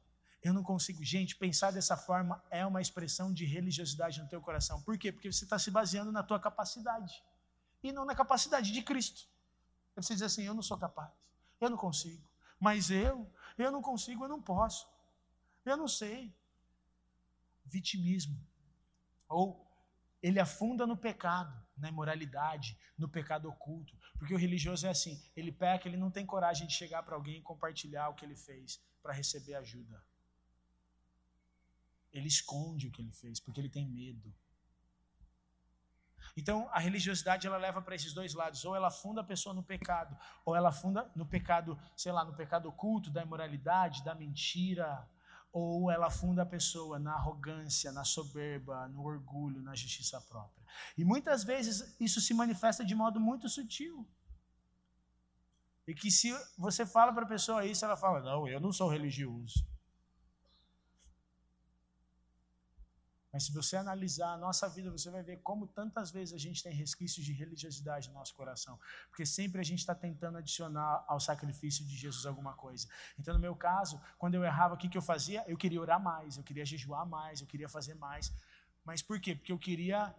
[0.42, 1.04] eu não consigo.
[1.04, 4.80] Gente, pensar dessa forma é uma expressão de religiosidade no teu coração.
[4.82, 5.12] Por quê?
[5.12, 7.22] Porque você está se baseando na tua capacidade
[7.82, 9.28] e não na capacidade de Cristo.
[9.94, 11.12] Você diz assim: eu não sou capaz,
[11.60, 12.26] eu não consigo.
[12.58, 14.88] Mas eu, eu não consigo, eu não posso,
[15.64, 16.34] eu não sei.
[17.64, 18.40] Vitimismo.
[19.28, 19.64] Ou
[20.22, 23.96] ele afunda no pecado, na imoralidade, no pecado oculto.
[24.18, 27.38] Porque o religioso é assim: ele peca, ele não tem coragem de chegar para alguém
[27.38, 30.02] e compartilhar o que ele fez para receber ajuda.
[32.12, 34.34] Ele esconde o que ele fez, porque ele tem medo.
[36.36, 39.62] Então, a religiosidade ela leva para esses dois lados, ou ela afunda a pessoa no
[39.62, 45.04] pecado, ou ela afunda no pecado, sei lá, no pecado oculto, da imoralidade, da mentira,
[45.52, 50.64] ou ela afunda a pessoa na arrogância, na soberba, no orgulho, na justiça própria.
[50.96, 54.06] E muitas vezes isso se manifesta de modo muito sutil.
[55.86, 58.88] E que se você fala para a pessoa isso, ela fala: Não, eu não sou
[58.88, 59.66] religioso.
[63.38, 66.60] Mas se você analisar a nossa vida, você vai ver como tantas vezes a gente
[66.60, 68.76] tem resquícios de religiosidade no nosso coração.
[69.08, 72.88] Porque sempre a gente está tentando adicionar ao sacrifício de Jesus alguma coisa.
[73.16, 75.44] Então, no meu caso, quando eu errava, o que, que eu fazia?
[75.46, 78.32] Eu queria orar mais, eu queria jejuar mais, eu queria fazer mais.
[78.84, 79.36] Mas por quê?
[79.36, 80.12] Porque eu queria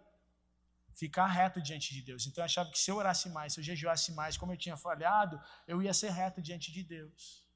[0.94, 2.26] ficar reto diante de Deus.
[2.26, 4.78] Então eu achava que se eu orasse mais, se eu jejuasse mais, como eu tinha
[4.78, 7.46] falhado, eu ia ser reto diante de Deus.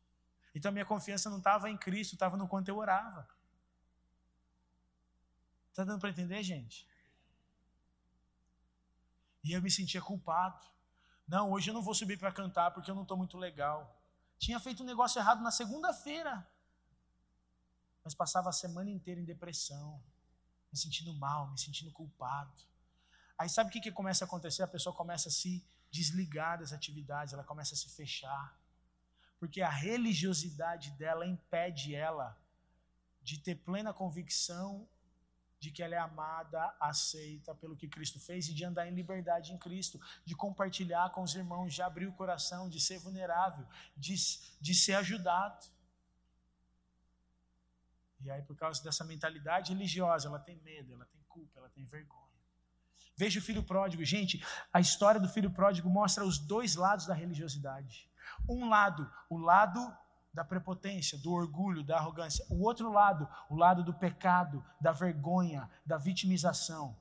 [0.54, 3.26] Então minha confiança não estava em Cristo, estava no quanto eu orava.
[5.74, 6.88] Está dando para entender, gente?
[9.42, 10.64] E eu me sentia culpado.
[11.26, 14.00] Não, hoje eu não vou subir para cantar porque eu não estou muito legal.
[14.38, 16.48] Tinha feito um negócio errado na segunda-feira.
[18.04, 20.00] Mas passava a semana inteira em depressão,
[20.70, 22.54] me sentindo mal, me sentindo culpado.
[23.36, 24.62] Aí sabe o que, que começa a acontecer?
[24.62, 28.56] A pessoa começa a se desligar das atividades, ela começa a se fechar.
[29.40, 32.40] Porque a religiosidade dela impede ela
[33.20, 34.88] de ter plena convicção
[35.64, 39.50] de que ela é amada, aceita pelo que Cristo fez e de andar em liberdade
[39.50, 44.14] em Cristo, de compartilhar com os irmãos, de abrir o coração, de ser vulnerável, de,
[44.60, 45.66] de ser ajudado.
[48.20, 51.86] E aí, por causa dessa mentalidade religiosa, ela tem medo, ela tem culpa, ela tem
[51.86, 52.24] vergonha.
[53.16, 54.04] Veja o filho pródigo.
[54.04, 58.10] Gente, a história do filho pródigo mostra os dois lados da religiosidade.
[58.46, 59.80] Um lado, o lado
[60.34, 62.44] da prepotência, do orgulho, da arrogância.
[62.50, 66.96] O outro lado, o lado do pecado, da vergonha, da vitimização.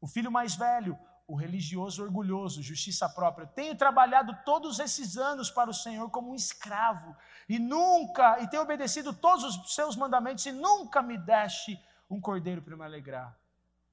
[0.00, 0.98] O filho mais velho,
[1.28, 3.46] o religioso orgulhoso, justiça própria.
[3.46, 7.14] Tenho trabalhado todos esses anos para o Senhor como um escravo
[7.46, 12.62] e nunca, e tenho obedecido todos os seus mandamentos e nunca me deste um cordeiro
[12.62, 13.36] para me alegrar.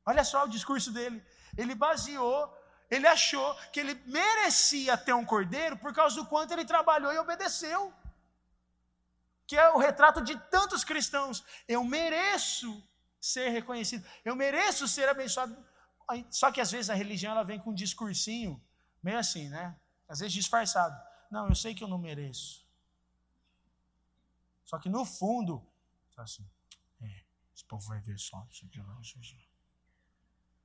[0.06, 1.22] Olha só o discurso dele.
[1.58, 2.58] Ele baseou,
[2.90, 7.20] ele achou que ele merecia ter um cordeiro por causa do quanto ele trabalhou e
[7.20, 7.94] obedeceu
[9.52, 11.44] que é o retrato de tantos cristãos.
[11.68, 12.82] Eu mereço
[13.20, 15.54] ser reconhecido, eu mereço ser abençoado.
[16.30, 18.64] Só que às vezes a religião ela vem com um discursinho,
[19.04, 19.78] meio assim, né?
[20.08, 20.98] Às vezes disfarçado.
[21.30, 22.66] Não, eu sei que eu não mereço.
[24.64, 25.62] Só que no fundo,
[26.16, 26.50] assim,
[27.02, 27.24] é,
[27.54, 28.48] esse povo vai ver só.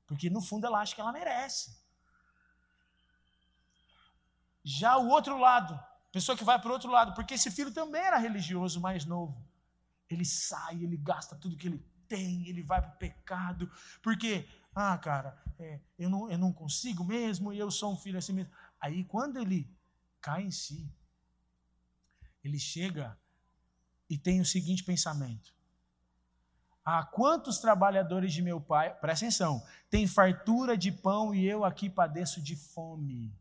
[0.06, 1.76] Porque no fundo ela acha que ela merece.
[4.62, 5.76] Já o outro lado,
[6.16, 9.46] Pessoa que vai para o outro lado, porque esse filho também era religioso, mais novo.
[10.08, 14.96] Ele sai, ele gasta tudo que ele tem, ele vai para o pecado, porque, ah,
[14.96, 18.50] cara, é, eu, não, eu não consigo mesmo e eu sou um filho assim mesmo.
[18.80, 19.70] Aí, quando ele
[20.18, 20.90] cai em si,
[22.42, 23.14] ele chega
[24.08, 25.54] e tem o seguinte pensamento:
[26.82, 31.90] ah, quantos trabalhadores de meu pai, presta atenção, tem fartura de pão e eu aqui
[31.90, 33.36] padeço de fome.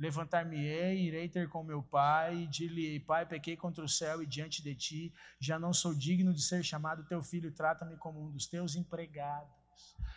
[0.00, 4.62] Levantar-me-ei, irei ter com meu pai, e dir-lhe: Pai, pequei contra o céu e diante
[4.62, 8.46] de ti, já não sou digno de ser chamado teu filho, trata-me como um dos
[8.46, 9.52] teus empregados.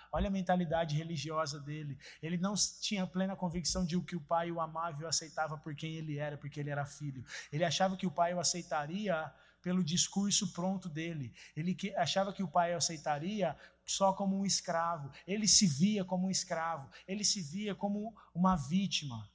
[0.10, 1.98] Olha a mentalidade religiosa dele.
[2.22, 5.76] Ele não tinha plena convicção de que o pai o amava e o aceitava por
[5.76, 7.26] quem ele era, porque ele era filho.
[7.52, 11.34] Ele achava que o pai o aceitaria pelo discurso pronto dele.
[11.58, 15.12] Ele achava que o pai o aceitaria só como um escravo.
[15.28, 16.90] Ele se via como um escravo.
[17.06, 19.30] Ele se via como uma vítima.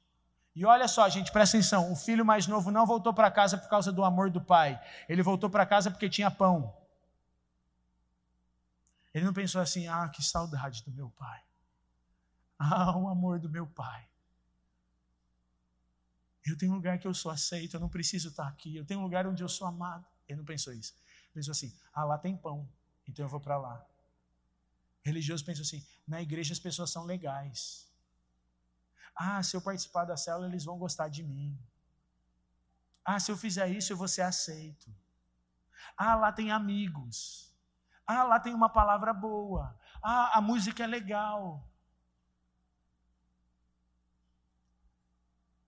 [0.59, 3.69] E olha só, gente, presta atenção: o filho mais novo não voltou para casa por
[3.69, 4.77] causa do amor do pai,
[5.09, 6.77] ele voltou para casa porque tinha pão.
[9.15, 11.41] Ele não pensou assim: ah, que saudade do meu pai.
[12.59, 14.09] Ah, o amor do meu pai.
[16.45, 18.75] Eu tenho um lugar que eu sou aceito, eu não preciso estar aqui.
[18.75, 20.05] Eu tenho um lugar onde eu sou amado.
[20.29, 20.93] Ele não pensou isso.
[21.27, 22.69] Ele pensou assim: ah, lá tem pão,
[23.09, 23.87] então eu vou para lá.
[25.05, 27.88] O religioso pensou assim: na igreja as pessoas são legais.
[29.21, 31.59] Ah, se eu participar da célula, eles vão gostar de mim.
[33.05, 34.95] Ah, se eu fizer isso, eu vou ser aceito.
[35.97, 37.53] Ah, lá tem amigos.
[38.07, 39.77] Ah, lá tem uma palavra boa.
[40.01, 41.69] Ah, a música é legal.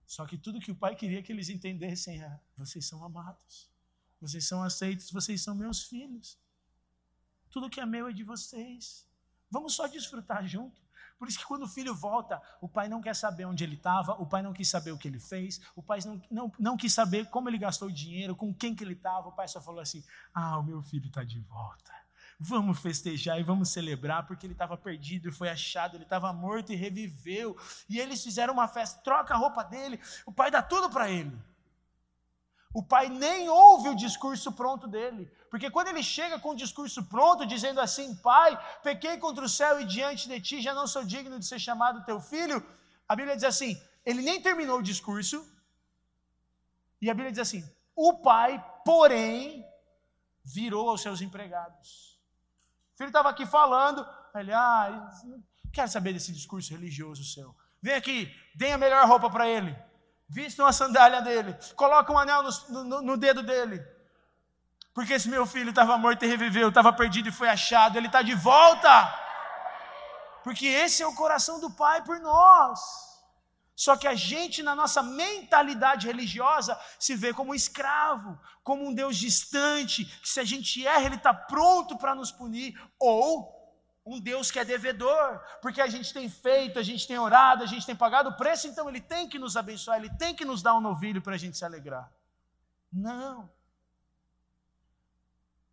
[0.05, 3.69] Só que tudo que o pai queria que eles entendessem é: vocês são amados,
[4.19, 6.39] vocês são aceitos, vocês são meus filhos.
[7.49, 9.05] Tudo que é meu é de vocês.
[9.49, 10.80] Vamos só desfrutar junto.
[11.21, 14.13] Por isso que quando o filho volta, o pai não quer saber onde ele estava,
[14.13, 16.91] o pai não quis saber o que ele fez, o pai não, não, não quis
[16.91, 19.81] saber como ele gastou o dinheiro, com quem que ele estava, o pai só falou
[19.81, 20.03] assim,
[20.33, 21.93] ah, o meu filho está de volta.
[22.39, 26.73] Vamos festejar e vamos celebrar, porque ele estava perdido e foi achado, ele estava morto
[26.73, 27.55] e reviveu.
[27.87, 31.39] E eles fizeram uma festa, troca a roupa dele, o pai dá tudo para ele.
[32.73, 35.29] O pai nem ouve o discurso pronto dele.
[35.49, 39.81] Porque quando ele chega com o discurso pronto, dizendo assim: Pai, pequei contra o céu
[39.81, 42.65] e diante de ti já não sou digno de ser chamado teu filho,
[43.07, 45.45] a Bíblia diz assim: ele nem terminou o discurso,
[47.01, 47.63] E a Bíblia diz assim:
[47.95, 49.65] o pai, porém,
[50.43, 52.19] virou aos seus empregados.
[52.93, 55.43] O filho estava aqui falando, ele, ah, não
[55.73, 57.55] quero saber desse discurso religioso seu.
[57.81, 59.75] Vem aqui, dê a melhor roupa para ele,
[60.31, 63.85] vistam a sandália dele, coloca um anel no, no, no dedo dele.
[64.93, 68.21] Porque esse meu filho estava morto e reviveu, estava perdido e foi achado, ele está
[68.21, 68.93] de volta.
[70.43, 72.79] Porque esse é o coração do Pai por nós.
[73.75, 78.93] Só que a gente, na nossa mentalidade religiosa, se vê como um escravo, como um
[78.93, 83.60] Deus distante, que se a gente erra, Ele está pronto para nos punir, ou
[84.05, 87.67] um Deus que é devedor, porque a gente tem feito, a gente tem orado, a
[87.67, 90.61] gente tem pagado o preço, então Ele tem que nos abençoar, Ele tem que nos
[90.61, 92.11] dar um novilho para a gente se alegrar.
[92.91, 93.49] Não.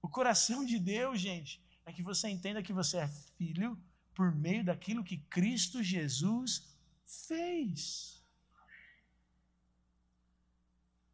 [0.02, 3.80] O coração de Deus, gente, é que você entenda que você é filho
[4.14, 8.18] por meio daquilo que Cristo Jesus fez.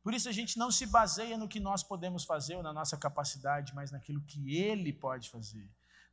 [0.03, 2.97] Por isso a gente não se baseia no que nós podemos fazer ou na nossa
[2.97, 5.67] capacidade, mas naquilo que Ele pode fazer,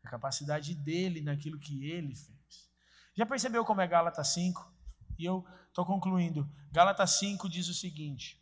[0.03, 2.69] na capacidade dele, naquilo que Ele fez.
[3.13, 4.71] Já percebeu como é Gálatas 5?
[5.17, 6.49] E eu estou concluindo.
[6.71, 8.41] Gálatas 5 diz o seguinte: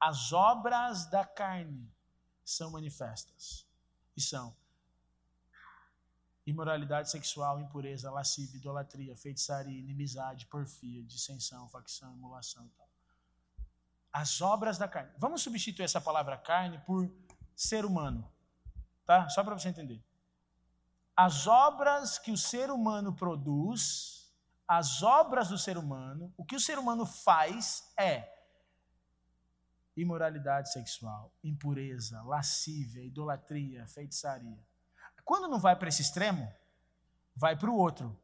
[0.00, 1.90] as obras da carne
[2.44, 3.66] são manifestas
[4.16, 4.54] e são
[6.46, 12.88] imoralidade sexual, impureza, lascívia, idolatria, feitiçaria, inimizade, porfia, dissensão, facção, emulação e tal.
[14.12, 15.10] As obras da carne.
[15.18, 17.10] Vamos substituir essa palavra carne por
[17.56, 18.30] ser humano,
[19.04, 19.28] tá?
[19.28, 20.02] Só para você entender.
[21.16, 24.32] As obras que o ser humano produz,
[24.66, 28.32] as obras do ser humano, o que o ser humano faz é
[29.96, 34.58] imoralidade sexual, impureza, lascívia, idolatria, feitiçaria
[35.24, 36.52] quando não vai para esse extremo,
[37.34, 38.16] vai para o outro.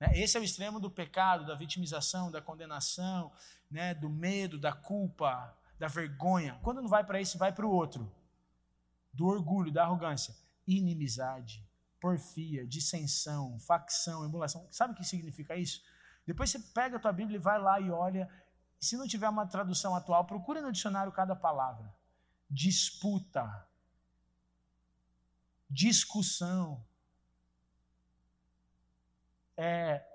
[0.00, 0.10] Né?
[0.14, 3.32] Esse é o extremo do pecado, da vitimização, da condenação,
[3.70, 3.94] né?
[3.94, 6.58] do medo, da culpa, da vergonha.
[6.62, 8.12] Quando não vai para esse, vai para o outro.
[9.12, 10.34] Do orgulho, da arrogância.
[10.66, 11.63] Inimizade,
[12.04, 14.68] porfia, dissensão, facção, emulação.
[14.70, 15.82] Sabe o que significa isso?
[16.26, 18.28] Depois você pega a tua Bíblia e vai lá e olha.
[18.78, 21.90] Se não tiver uma tradução atual, procura no dicionário cada palavra.
[22.50, 23.66] Disputa,
[25.70, 26.84] discussão,
[29.56, 30.06] é,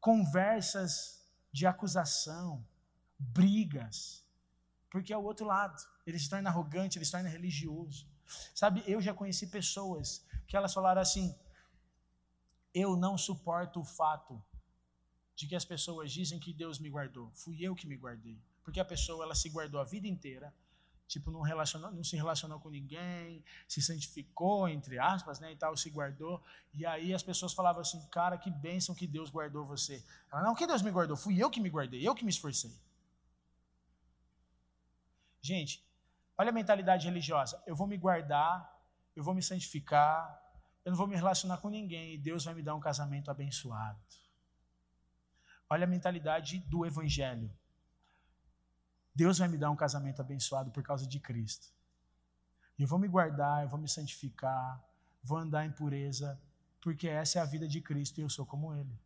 [0.00, 2.66] conversas de acusação,
[3.16, 4.26] brigas,
[4.90, 5.80] porque é o outro lado.
[6.04, 8.10] Ele se torna arrogante, ele se torna religioso.
[8.52, 11.32] Sabe, eu já conheci pessoas que elas falaram assim:
[12.74, 14.42] eu não suporto o fato
[15.36, 17.30] de que as pessoas dizem que Deus me guardou.
[17.32, 18.40] Fui eu que me guardei.
[18.64, 20.52] Porque a pessoa ela se guardou a vida inteira,
[21.06, 25.76] tipo, não, relacionou, não se relacionou com ninguém, se santificou, entre aspas, né, e tal,
[25.76, 26.42] se guardou.
[26.74, 30.04] E aí as pessoas falavam assim, cara, que bênção que Deus guardou você.
[30.30, 31.16] Ela, não, que Deus me guardou?
[31.16, 32.74] Fui eu que me guardei, eu que me esforcei.
[35.40, 35.82] Gente,
[36.36, 37.62] olha a mentalidade religiosa.
[37.66, 38.77] Eu vou me guardar,
[39.18, 40.40] eu vou me santificar,
[40.84, 43.98] eu não vou me relacionar com ninguém, e Deus vai me dar um casamento abençoado.
[45.68, 47.52] Olha a mentalidade do evangelho.
[49.12, 51.66] Deus vai me dar um casamento abençoado por causa de Cristo.
[52.78, 54.80] Eu vou me guardar, eu vou me santificar,
[55.20, 56.40] vou andar em pureza,
[56.80, 58.96] porque essa é a vida de Cristo e eu sou como Ele.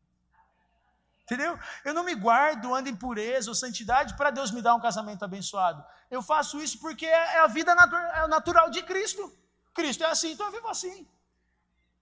[1.22, 1.58] Entendeu?
[1.86, 5.24] Eu não me guardo, ando em pureza ou santidade para Deus me dar um casamento
[5.24, 5.82] abençoado.
[6.10, 9.40] Eu faço isso porque é a vida é natural de Cristo.
[9.74, 11.06] Cristo é assim, então eu vivo assim.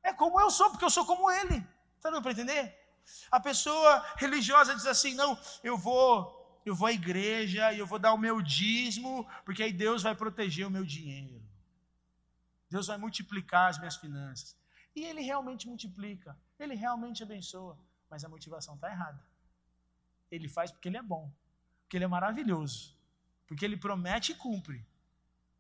[0.03, 1.65] É como eu sou, porque eu sou como Ele.
[1.97, 2.77] Está dando para entender?
[3.31, 7.99] A pessoa religiosa diz assim: não, eu vou eu vou à igreja e eu vou
[7.99, 11.43] dar o meu dízimo, porque aí Deus vai proteger o meu dinheiro.
[12.69, 14.57] Deus vai multiplicar as minhas finanças.
[14.95, 19.25] E Ele realmente multiplica, Ele realmente abençoa, mas a motivação está errada.
[20.31, 21.33] Ele faz porque Ele é bom,
[21.83, 22.97] porque Ele é maravilhoso,
[23.47, 24.87] porque Ele promete e cumpre.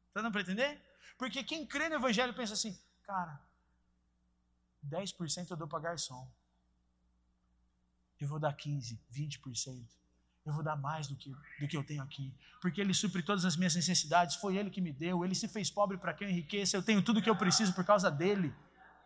[0.08, 0.80] Está dando para entender?
[1.20, 3.38] Porque quem crê no Evangelho pensa assim, cara,
[4.88, 6.26] 10% eu dou para garçom.
[8.18, 9.84] Eu vou dar 15%, 20%
[10.46, 13.44] eu vou dar mais do que, do que eu tenho aqui, porque Ele supre todas
[13.44, 16.30] as minhas necessidades, foi Ele que me deu, Ele se fez pobre para que eu
[16.30, 18.54] enriqueça, eu tenho tudo que eu preciso por causa dEle,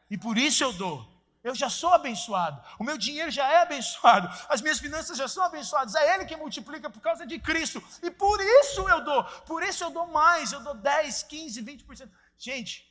[0.09, 1.14] e por isso eu dou.
[1.45, 5.45] Eu já sou abençoado, o meu dinheiro já é abençoado, as minhas finanças já são
[5.45, 9.63] abençoadas, é Ele que multiplica por causa de Cristo, e por isso eu dou, por
[9.63, 12.11] isso eu dou mais, eu dou 10, 15, 20%.
[12.39, 12.91] Gente,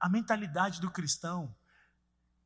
[0.00, 1.54] a mentalidade do cristão,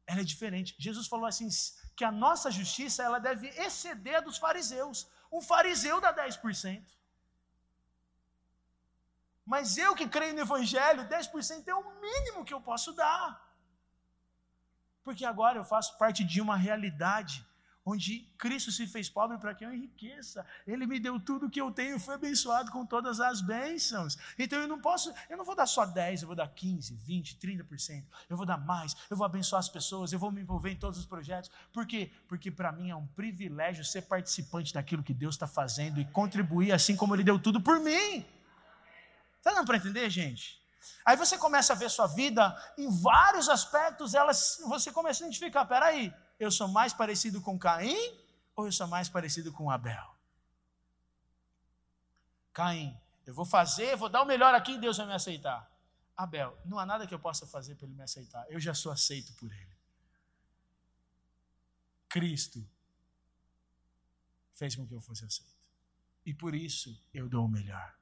[0.07, 0.74] ela é diferente.
[0.76, 1.49] Jesus falou assim:
[1.97, 5.09] que a nossa justiça ela deve exceder a dos fariseus.
[5.30, 6.84] Um fariseu dá 10%.
[9.45, 13.49] Mas eu que creio no Evangelho, 10% é o mínimo que eu posso dar.
[15.03, 17.44] Porque agora eu faço parte de uma realidade
[17.84, 20.46] onde Cristo se fez pobre para que eu enriqueça.
[20.66, 24.16] Ele me deu tudo que eu tenho foi abençoado com todas as bênçãos.
[24.38, 27.36] Então eu não posso, eu não vou dar só 10, eu vou dar 15, 20,
[27.38, 28.05] 30%.
[28.28, 30.98] Eu vou dar mais, eu vou abençoar as pessoas, eu vou me envolver em todos
[30.98, 31.51] os projetos.
[31.72, 32.12] Por quê?
[32.28, 36.72] Porque para mim é um privilégio ser participante daquilo que Deus está fazendo e contribuir
[36.72, 38.24] assim como Ele deu tudo por mim.
[39.38, 40.60] Está dando para entender, gente?
[41.05, 45.64] Aí você começa a ver sua vida em vários aspectos, elas, você começa a identificar,
[45.64, 48.18] peraí, eu sou mais parecido com Caim
[48.57, 50.14] ou eu sou mais parecido com Abel?
[52.53, 55.70] Caim, eu vou fazer, vou dar o melhor aqui e Deus vai me aceitar.
[56.16, 58.93] Abel, não há nada que eu possa fazer para ele me aceitar, eu já sou
[58.93, 59.76] aceito por ele.
[62.09, 62.66] Cristo
[64.55, 65.55] fez com que eu fosse aceito.
[66.26, 67.95] E por isso eu dou o melhor.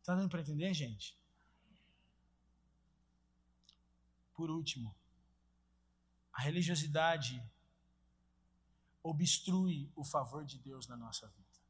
[0.00, 1.16] Está dando para entender, gente?
[4.42, 4.92] Por último,
[6.32, 7.40] a religiosidade
[9.00, 11.60] obstrui o favor de Deus na nossa vida.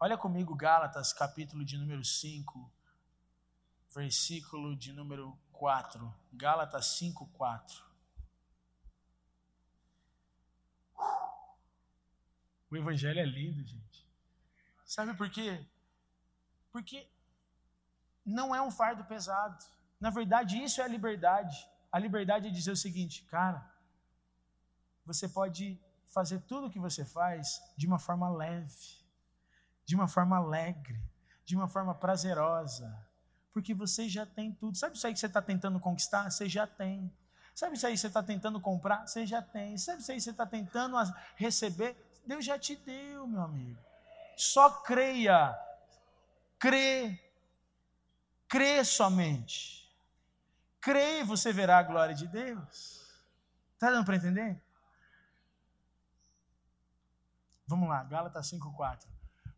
[0.00, 2.68] Olha comigo Gálatas, capítulo de número 5,
[3.94, 6.12] versículo de número 4.
[6.32, 7.84] Gálatas 5, 4.
[12.68, 14.04] O evangelho é lindo, gente.
[14.84, 15.64] Sabe por quê?
[16.72, 17.08] Porque
[18.24, 19.75] não é um fardo pesado.
[20.00, 21.68] Na verdade, isso é a liberdade.
[21.90, 23.64] A liberdade é dizer o seguinte, cara,
[25.04, 29.04] você pode fazer tudo o que você faz de uma forma leve,
[29.84, 31.00] de uma forma alegre,
[31.44, 32.94] de uma forma prazerosa,
[33.52, 34.76] porque você já tem tudo.
[34.76, 36.30] Sabe isso aí que você está tentando conquistar?
[36.30, 37.10] Você já tem.
[37.54, 39.06] Sabe isso aí que você está tentando comprar?
[39.06, 39.78] Você já tem.
[39.78, 40.96] Sabe isso aí que você está tentando
[41.36, 41.96] receber?
[42.26, 43.80] Deus já te deu, meu amigo.
[44.36, 45.58] Só creia.
[46.58, 47.18] Crê.
[48.48, 49.85] Crê somente
[50.86, 53.04] crê, você verá a glória de Deus.
[53.74, 54.62] Está dando para entender?
[57.66, 59.08] Vamos lá, Gálatas 5,4.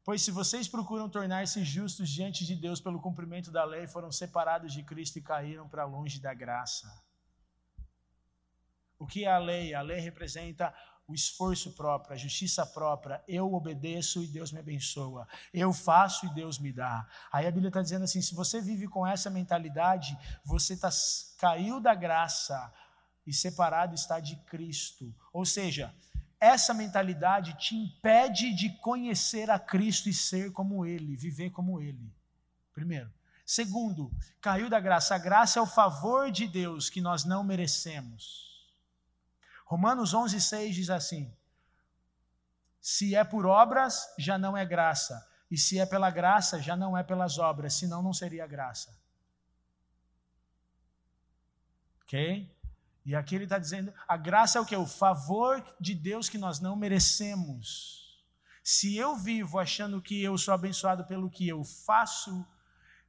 [0.02, 4.72] Pois se vocês procuram tornar-se justos diante de Deus pelo cumprimento da lei, foram separados
[4.72, 6.88] de Cristo e caíram para longe da graça.
[8.98, 9.74] O que é a lei?
[9.74, 10.74] A lei representa
[11.08, 13.24] o esforço próprio, a justiça própria.
[13.26, 15.26] Eu obedeço e Deus me abençoa.
[15.52, 17.08] Eu faço e Deus me dá.
[17.32, 20.90] Aí a Bíblia está dizendo assim: se você vive com essa mentalidade, você tá,
[21.38, 22.72] caiu da graça
[23.26, 25.14] e separado está de Cristo.
[25.32, 25.94] Ou seja,
[26.38, 32.12] essa mentalidade te impede de conhecer a Cristo e ser como Ele, viver como Ele.
[32.74, 33.10] Primeiro.
[33.46, 35.14] Segundo, caiu da graça.
[35.14, 38.47] A graça é o favor de Deus que nós não merecemos.
[39.68, 41.30] Romanos 11, 6 diz assim:
[42.80, 45.28] Se é por obras, já não é graça.
[45.50, 48.98] E se é pela graça, já não é pelas obras, senão não seria graça.
[52.02, 52.50] Ok?
[53.04, 54.74] E aqui ele está dizendo: a graça é o que?
[54.74, 58.24] O favor de Deus que nós não merecemos.
[58.64, 62.46] Se eu vivo achando que eu sou abençoado pelo que eu faço,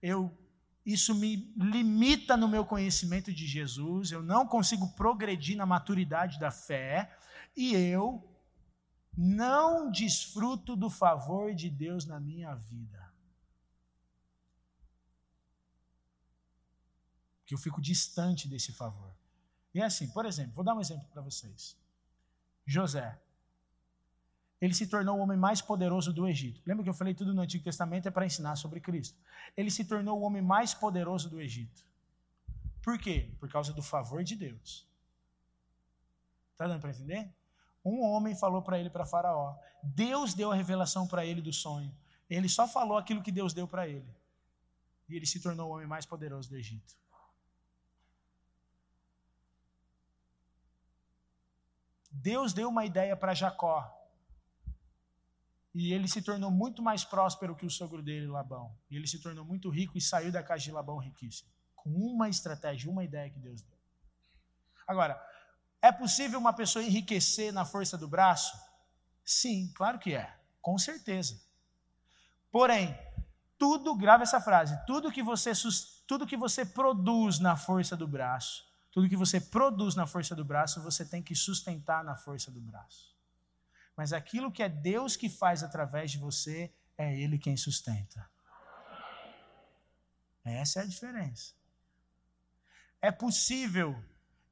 [0.01, 0.37] eu
[0.85, 6.51] isso me limita no meu conhecimento de Jesus, eu não consigo progredir na maturidade da
[6.51, 7.15] fé,
[7.55, 8.25] e eu
[9.15, 13.13] não desfruto do favor de Deus na minha vida.
[17.45, 19.13] Que eu fico distante desse favor.
[19.73, 21.77] E é assim, por exemplo, vou dar um exemplo para vocês.
[22.65, 23.19] José
[24.61, 26.61] ele se tornou o homem mais poderoso do Egito.
[26.65, 29.17] Lembra que eu falei tudo no Antigo Testamento é para ensinar sobre Cristo.
[29.55, 31.83] Ele se tornou o homem mais poderoso do Egito.
[32.83, 33.29] Por quê?
[33.39, 34.85] Por causa do favor de Deus.
[36.51, 37.33] Está dando para entender?
[37.85, 39.55] Um homem falou para ele, para Faraó.
[39.81, 41.95] Deus deu a revelação para ele do sonho.
[42.29, 44.13] Ele só falou aquilo que Deus deu para ele.
[45.07, 46.97] E ele se tornou o homem mais poderoso do Egito.
[52.11, 53.98] Deus deu uma ideia para Jacó.
[55.73, 58.75] E ele se tornou muito mais próspero que o sogro dele, Labão.
[58.89, 61.49] E ele se tornou muito rico e saiu da casa de Labão riquíssimo.
[61.75, 63.77] Com uma estratégia, uma ideia que Deus deu.
[64.87, 65.21] Agora,
[65.81, 68.57] é possível uma pessoa enriquecer na força do braço?
[69.23, 70.35] Sim, claro que é.
[70.61, 71.39] Com certeza.
[72.51, 72.97] Porém,
[73.57, 75.51] tudo, grava essa frase, tudo que você
[76.07, 80.43] tudo que você produz na força do braço, tudo que você produz na força do
[80.43, 83.08] braço, você tem que sustentar na força do braço
[83.99, 88.31] mas aquilo que é Deus que faz através de você, é Ele quem sustenta.
[90.41, 91.53] Essa é a diferença.
[93.01, 94.01] É possível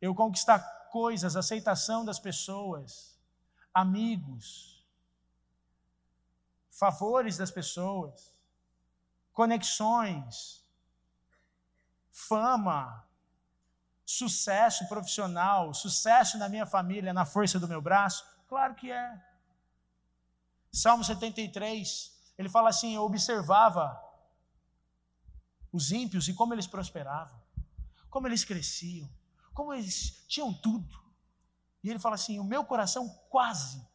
[0.01, 0.59] eu conquistar
[0.91, 3.17] coisas, aceitação das pessoas,
[3.73, 4.85] amigos,
[6.69, 8.35] favores das pessoas,
[9.31, 10.61] conexões,
[12.11, 13.07] fama,
[14.05, 18.25] sucesso profissional, sucesso na minha família, na força do meu braço?
[18.45, 19.25] Claro que é.
[20.71, 23.99] Salmo 73, ele fala assim: Eu observava
[25.71, 27.39] os ímpios e como eles prosperavam,
[28.09, 29.09] como eles cresciam,
[29.53, 31.07] como eles tinham tudo.
[31.83, 33.85] E ele fala assim: O meu coração quase,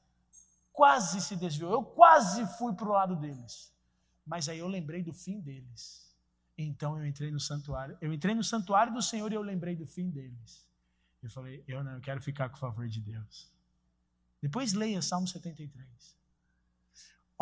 [0.72, 3.72] quase se desviou, eu quase fui para o lado deles.
[4.24, 6.10] Mas aí eu lembrei do fim deles.
[6.56, 7.96] Então eu entrei no santuário.
[8.00, 10.66] Eu entrei no santuário do Senhor e eu lembrei do fim deles.
[11.22, 13.50] Eu falei: Eu não, eu quero ficar com o favor de Deus.
[14.40, 16.21] Depois leia Salmo 73.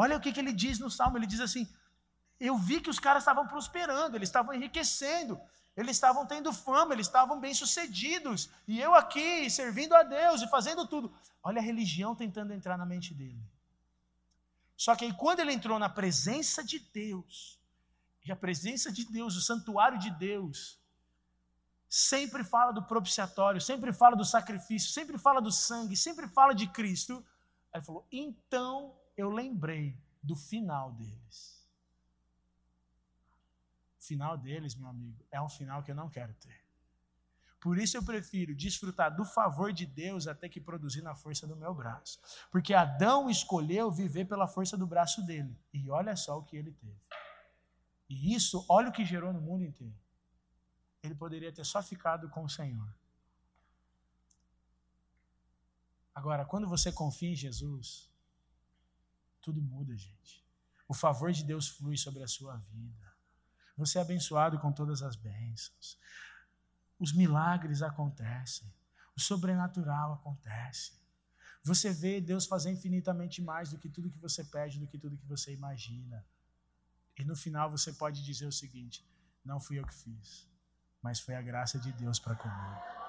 [0.02, 1.68] Olha o que, que ele diz no Salmo: ele diz assim:
[2.48, 5.38] Eu vi que os caras estavam prosperando, eles estavam enriquecendo,
[5.76, 10.86] eles estavam tendo fama, eles estavam bem-sucedidos, e eu aqui servindo a Deus e fazendo
[10.86, 11.12] tudo.
[11.42, 13.42] Olha a religião tentando entrar na mente dele.
[14.74, 17.58] Só que aí, quando ele entrou na presença de Deus,
[18.24, 20.78] e a presença de Deus, o santuário de Deus,
[21.90, 26.66] sempre fala do propiciatório, sempre fala do sacrifício, sempre fala do sangue, sempre fala de
[26.68, 27.22] Cristo.
[27.70, 31.66] Aí ele falou: então eu lembrei do final deles.
[33.98, 36.60] O final deles, meu amigo, é um final que eu não quero ter.
[37.60, 41.54] Por isso eu prefiro desfrutar do favor de Deus até que produzir na força do
[41.54, 42.18] meu braço.
[42.50, 45.54] Porque Adão escolheu viver pela força do braço dele.
[45.72, 47.00] E olha só o que ele teve.
[48.08, 49.94] E isso, olha o que gerou no mundo inteiro
[51.02, 52.94] ele poderia ter só ficado com o Senhor.
[56.14, 58.09] Agora, quando você confia em Jesus,
[59.40, 60.44] tudo muda, gente.
[60.88, 63.12] O favor de Deus flui sobre a sua vida.
[63.76, 65.98] Você é abençoado com todas as bênçãos.
[66.98, 68.72] Os milagres acontecem.
[69.16, 70.98] O sobrenatural acontece.
[71.62, 75.16] Você vê Deus fazer infinitamente mais do que tudo que você pede, do que tudo
[75.16, 76.24] que você imagina.
[77.18, 79.06] E no final você pode dizer o seguinte:
[79.44, 80.50] não fui eu que fiz
[81.02, 82.99] mas foi a graça de Deus para comigo.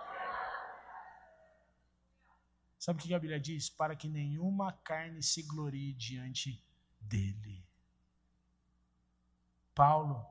[2.82, 3.70] Sabe o que a Bíblia diz?
[3.70, 6.60] Para que nenhuma carne se glorie diante
[7.00, 7.64] dele.
[9.76, 10.26] Paulo,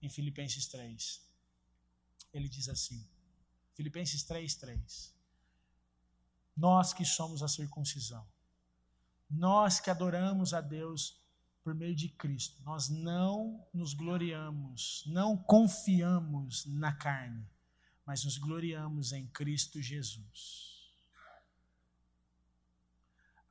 [0.00, 1.20] em Filipenses 3,
[2.32, 3.06] ele diz assim:
[3.74, 5.14] Filipenses 3, 3.
[6.56, 8.26] Nós que somos a circuncisão,
[9.28, 11.20] nós que adoramos a Deus
[11.62, 12.62] por meio de Cristo.
[12.62, 17.46] Nós não nos gloriamos, não confiamos na carne,
[18.06, 20.75] mas nos gloriamos em Cristo Jesus.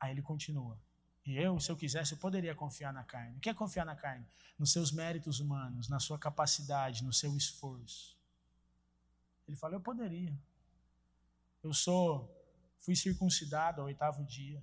[0.05, 0.79] Aí ele continua.
[1.25, 3.37] E eu, se eu quisesse, eu poderia confiar na carne.
[3.37, 4.25] O que é confiar na carne?
[4.57, 8.15] Nos seus méritos humanos, na sua capacidade, no seu esforço.
[9.47, 10.37] Ele fala: Eu poderia.
[11.63, 12.31] Eu sou,
[12.77, 14.61] fui circuncidado ao oitavo dia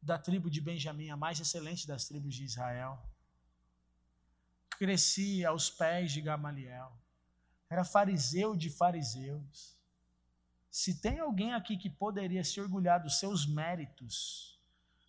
[0.00, 2.96] da tribo de Benjamim, a mais excelente das tribos de Israel.
[4.78, 6.92] Cresci aos pés de Gamaliel.
[7.68, 9.75] Era fariseu de fariseus.
[10.76, 14.60] Se tem alguém aqui que poderia se orgulhar dos seus méritos,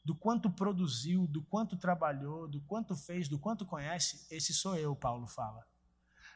[0.01, 4.95] do quanto produziu, do quanto trabalhou, do quanto fez, do quanto conhece, esse sou eu,
[4.95, 5.67] Paulo fala.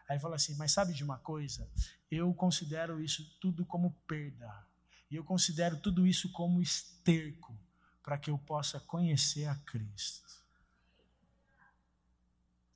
[0.09, 1.65] Aí fala assim: Mas sabe de uma coisa?
[2.11, 4.67] Eu considero isso tudo como perda.
[5.09, 7.57] E eu considero tudo isso como esterco
[8.03, 10.29] para que eu possa conhecer a Cristo.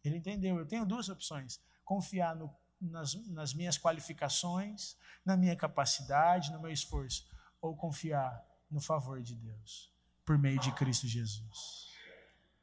[0.01, 0.57] Ele entendeu.
[0.57, 2.49] Eu tenho duas opções: confiar no,
[2.79, 7.27] nas, nas minhas qualificações, na minha capacidade, no meu esforço,
[7.61, 9.91] ou confiar no favor de Deus,
[10.23, 11.93] por meio de Cristo Jesus.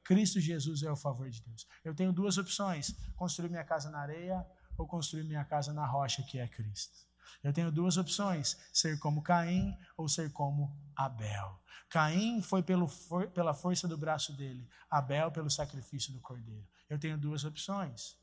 [0.05, 1.67] Cristo Jesus é o favor de Deus.
[1.85, 4.45] Eu tenho duas opções: construir minha casa na areia
[4.77, 7.07] ou construir minha casa na rocha, que é Cristo.
[7.43, 11.61] Eu tenho duas opções: ser como Caim ou ser como Abel.
[11.89, 16.67] Caim foi pelo, for, pela força do braço dele, Abel pelo sacrifício do cordeiro.
[16.89, 18.17] Eu tenho duas opções: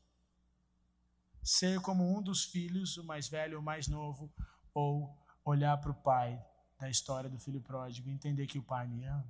[1.42, 4.32] ser como um dos filhos, o mais velho o mais novo,
[4.74, 6.40] ou olhar para o pai
[6.78, 9.26] da história do filho pródigo e entender que o pai me ama.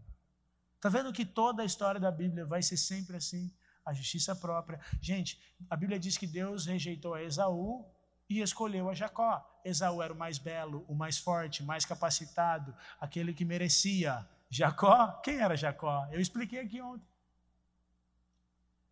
[0.76, 3.52] Está vendo que toda a história da Bíblia vai ser sempre assim?
[3.84, 4.80] A justiça própria.
[5.00, 7.84] Gente, a Bíblia diz que Deus rejeitou a Esaú
[8.28, 9.44] e escolheu a Jacó.
[9.64, 14.26] Esaú era o mais belo, o mais forte, mais capacitado, aquele que merecia.
[14.48, 16.08] Jacó, quem era Jacó?
[16.10, 17.06] Eu expliquei aqui ontem.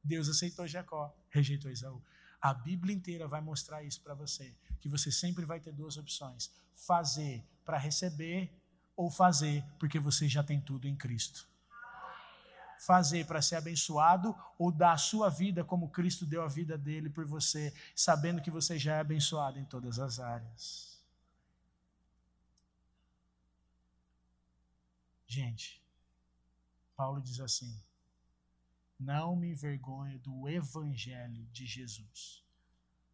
[0.02, 2.02] Deus aceitou Jacó, rejeitou Esaú.
[2.40, 6.50] A Bíblia inteira vai mostrar isso para você, que você sempre vai ter duas opções:
[6.74, 8.52] fazer para receber
[8.96, 11.48] ou fazer porque você já tem tudo em Cristo
[12.78, 17.10] fazer para ser abençoado ou dar a sua vida como Cristo deu a vida dele
[17.10, 20.98] por você, sabendo que você já é abençoado em todas as áreas.
[25.26, 25.82] Gente,
[26.96, 27.78] Paulo diz assim:
[28.98, 32.44] Não me envergonhe do evangelho de Jesus,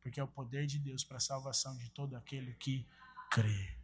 [0.00, 2.86] porque é o poder de Deus para a salvação de todo aquele que
[3.30, 3.76] crê.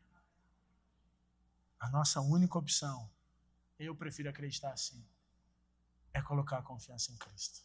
[1.79, 3.11] A nossa única opção,
[3.79, 5.05] eu prefiro acreditar assim,
[6.13, 7.65] é colocar a confiança em Cristo.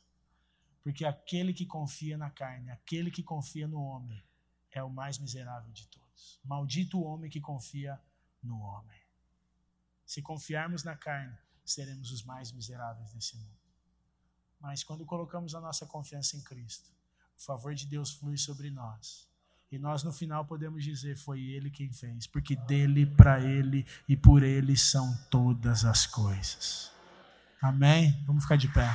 [0.84, 4.24] Porque aquele que confia na carne, aquele que confia no homem,
[4.72, 6.40] é o mais miserável de todos.
[6.44, 8.00] Maldito o homem que confia
[8.44, 9.02] no homem.
[10.06, 13.65] Se confiarmos na carne, seremos os mais miseráveis desse mundo.
[14.66, 16.90] Mas quando colocamos a nossa confiança em Cristo,
[17.38, 19.28] o favor de Deus flui sobre nós.
[19.72, 24.18] E nós no final podemos dizer: foi Ele quem fez, porque dele, para Ele e
[24.18, 26.92] por Ele são todas as coisas.
[27.62, 28.20] Amém?
[28.26, 28.90] Vamos ficar de pé.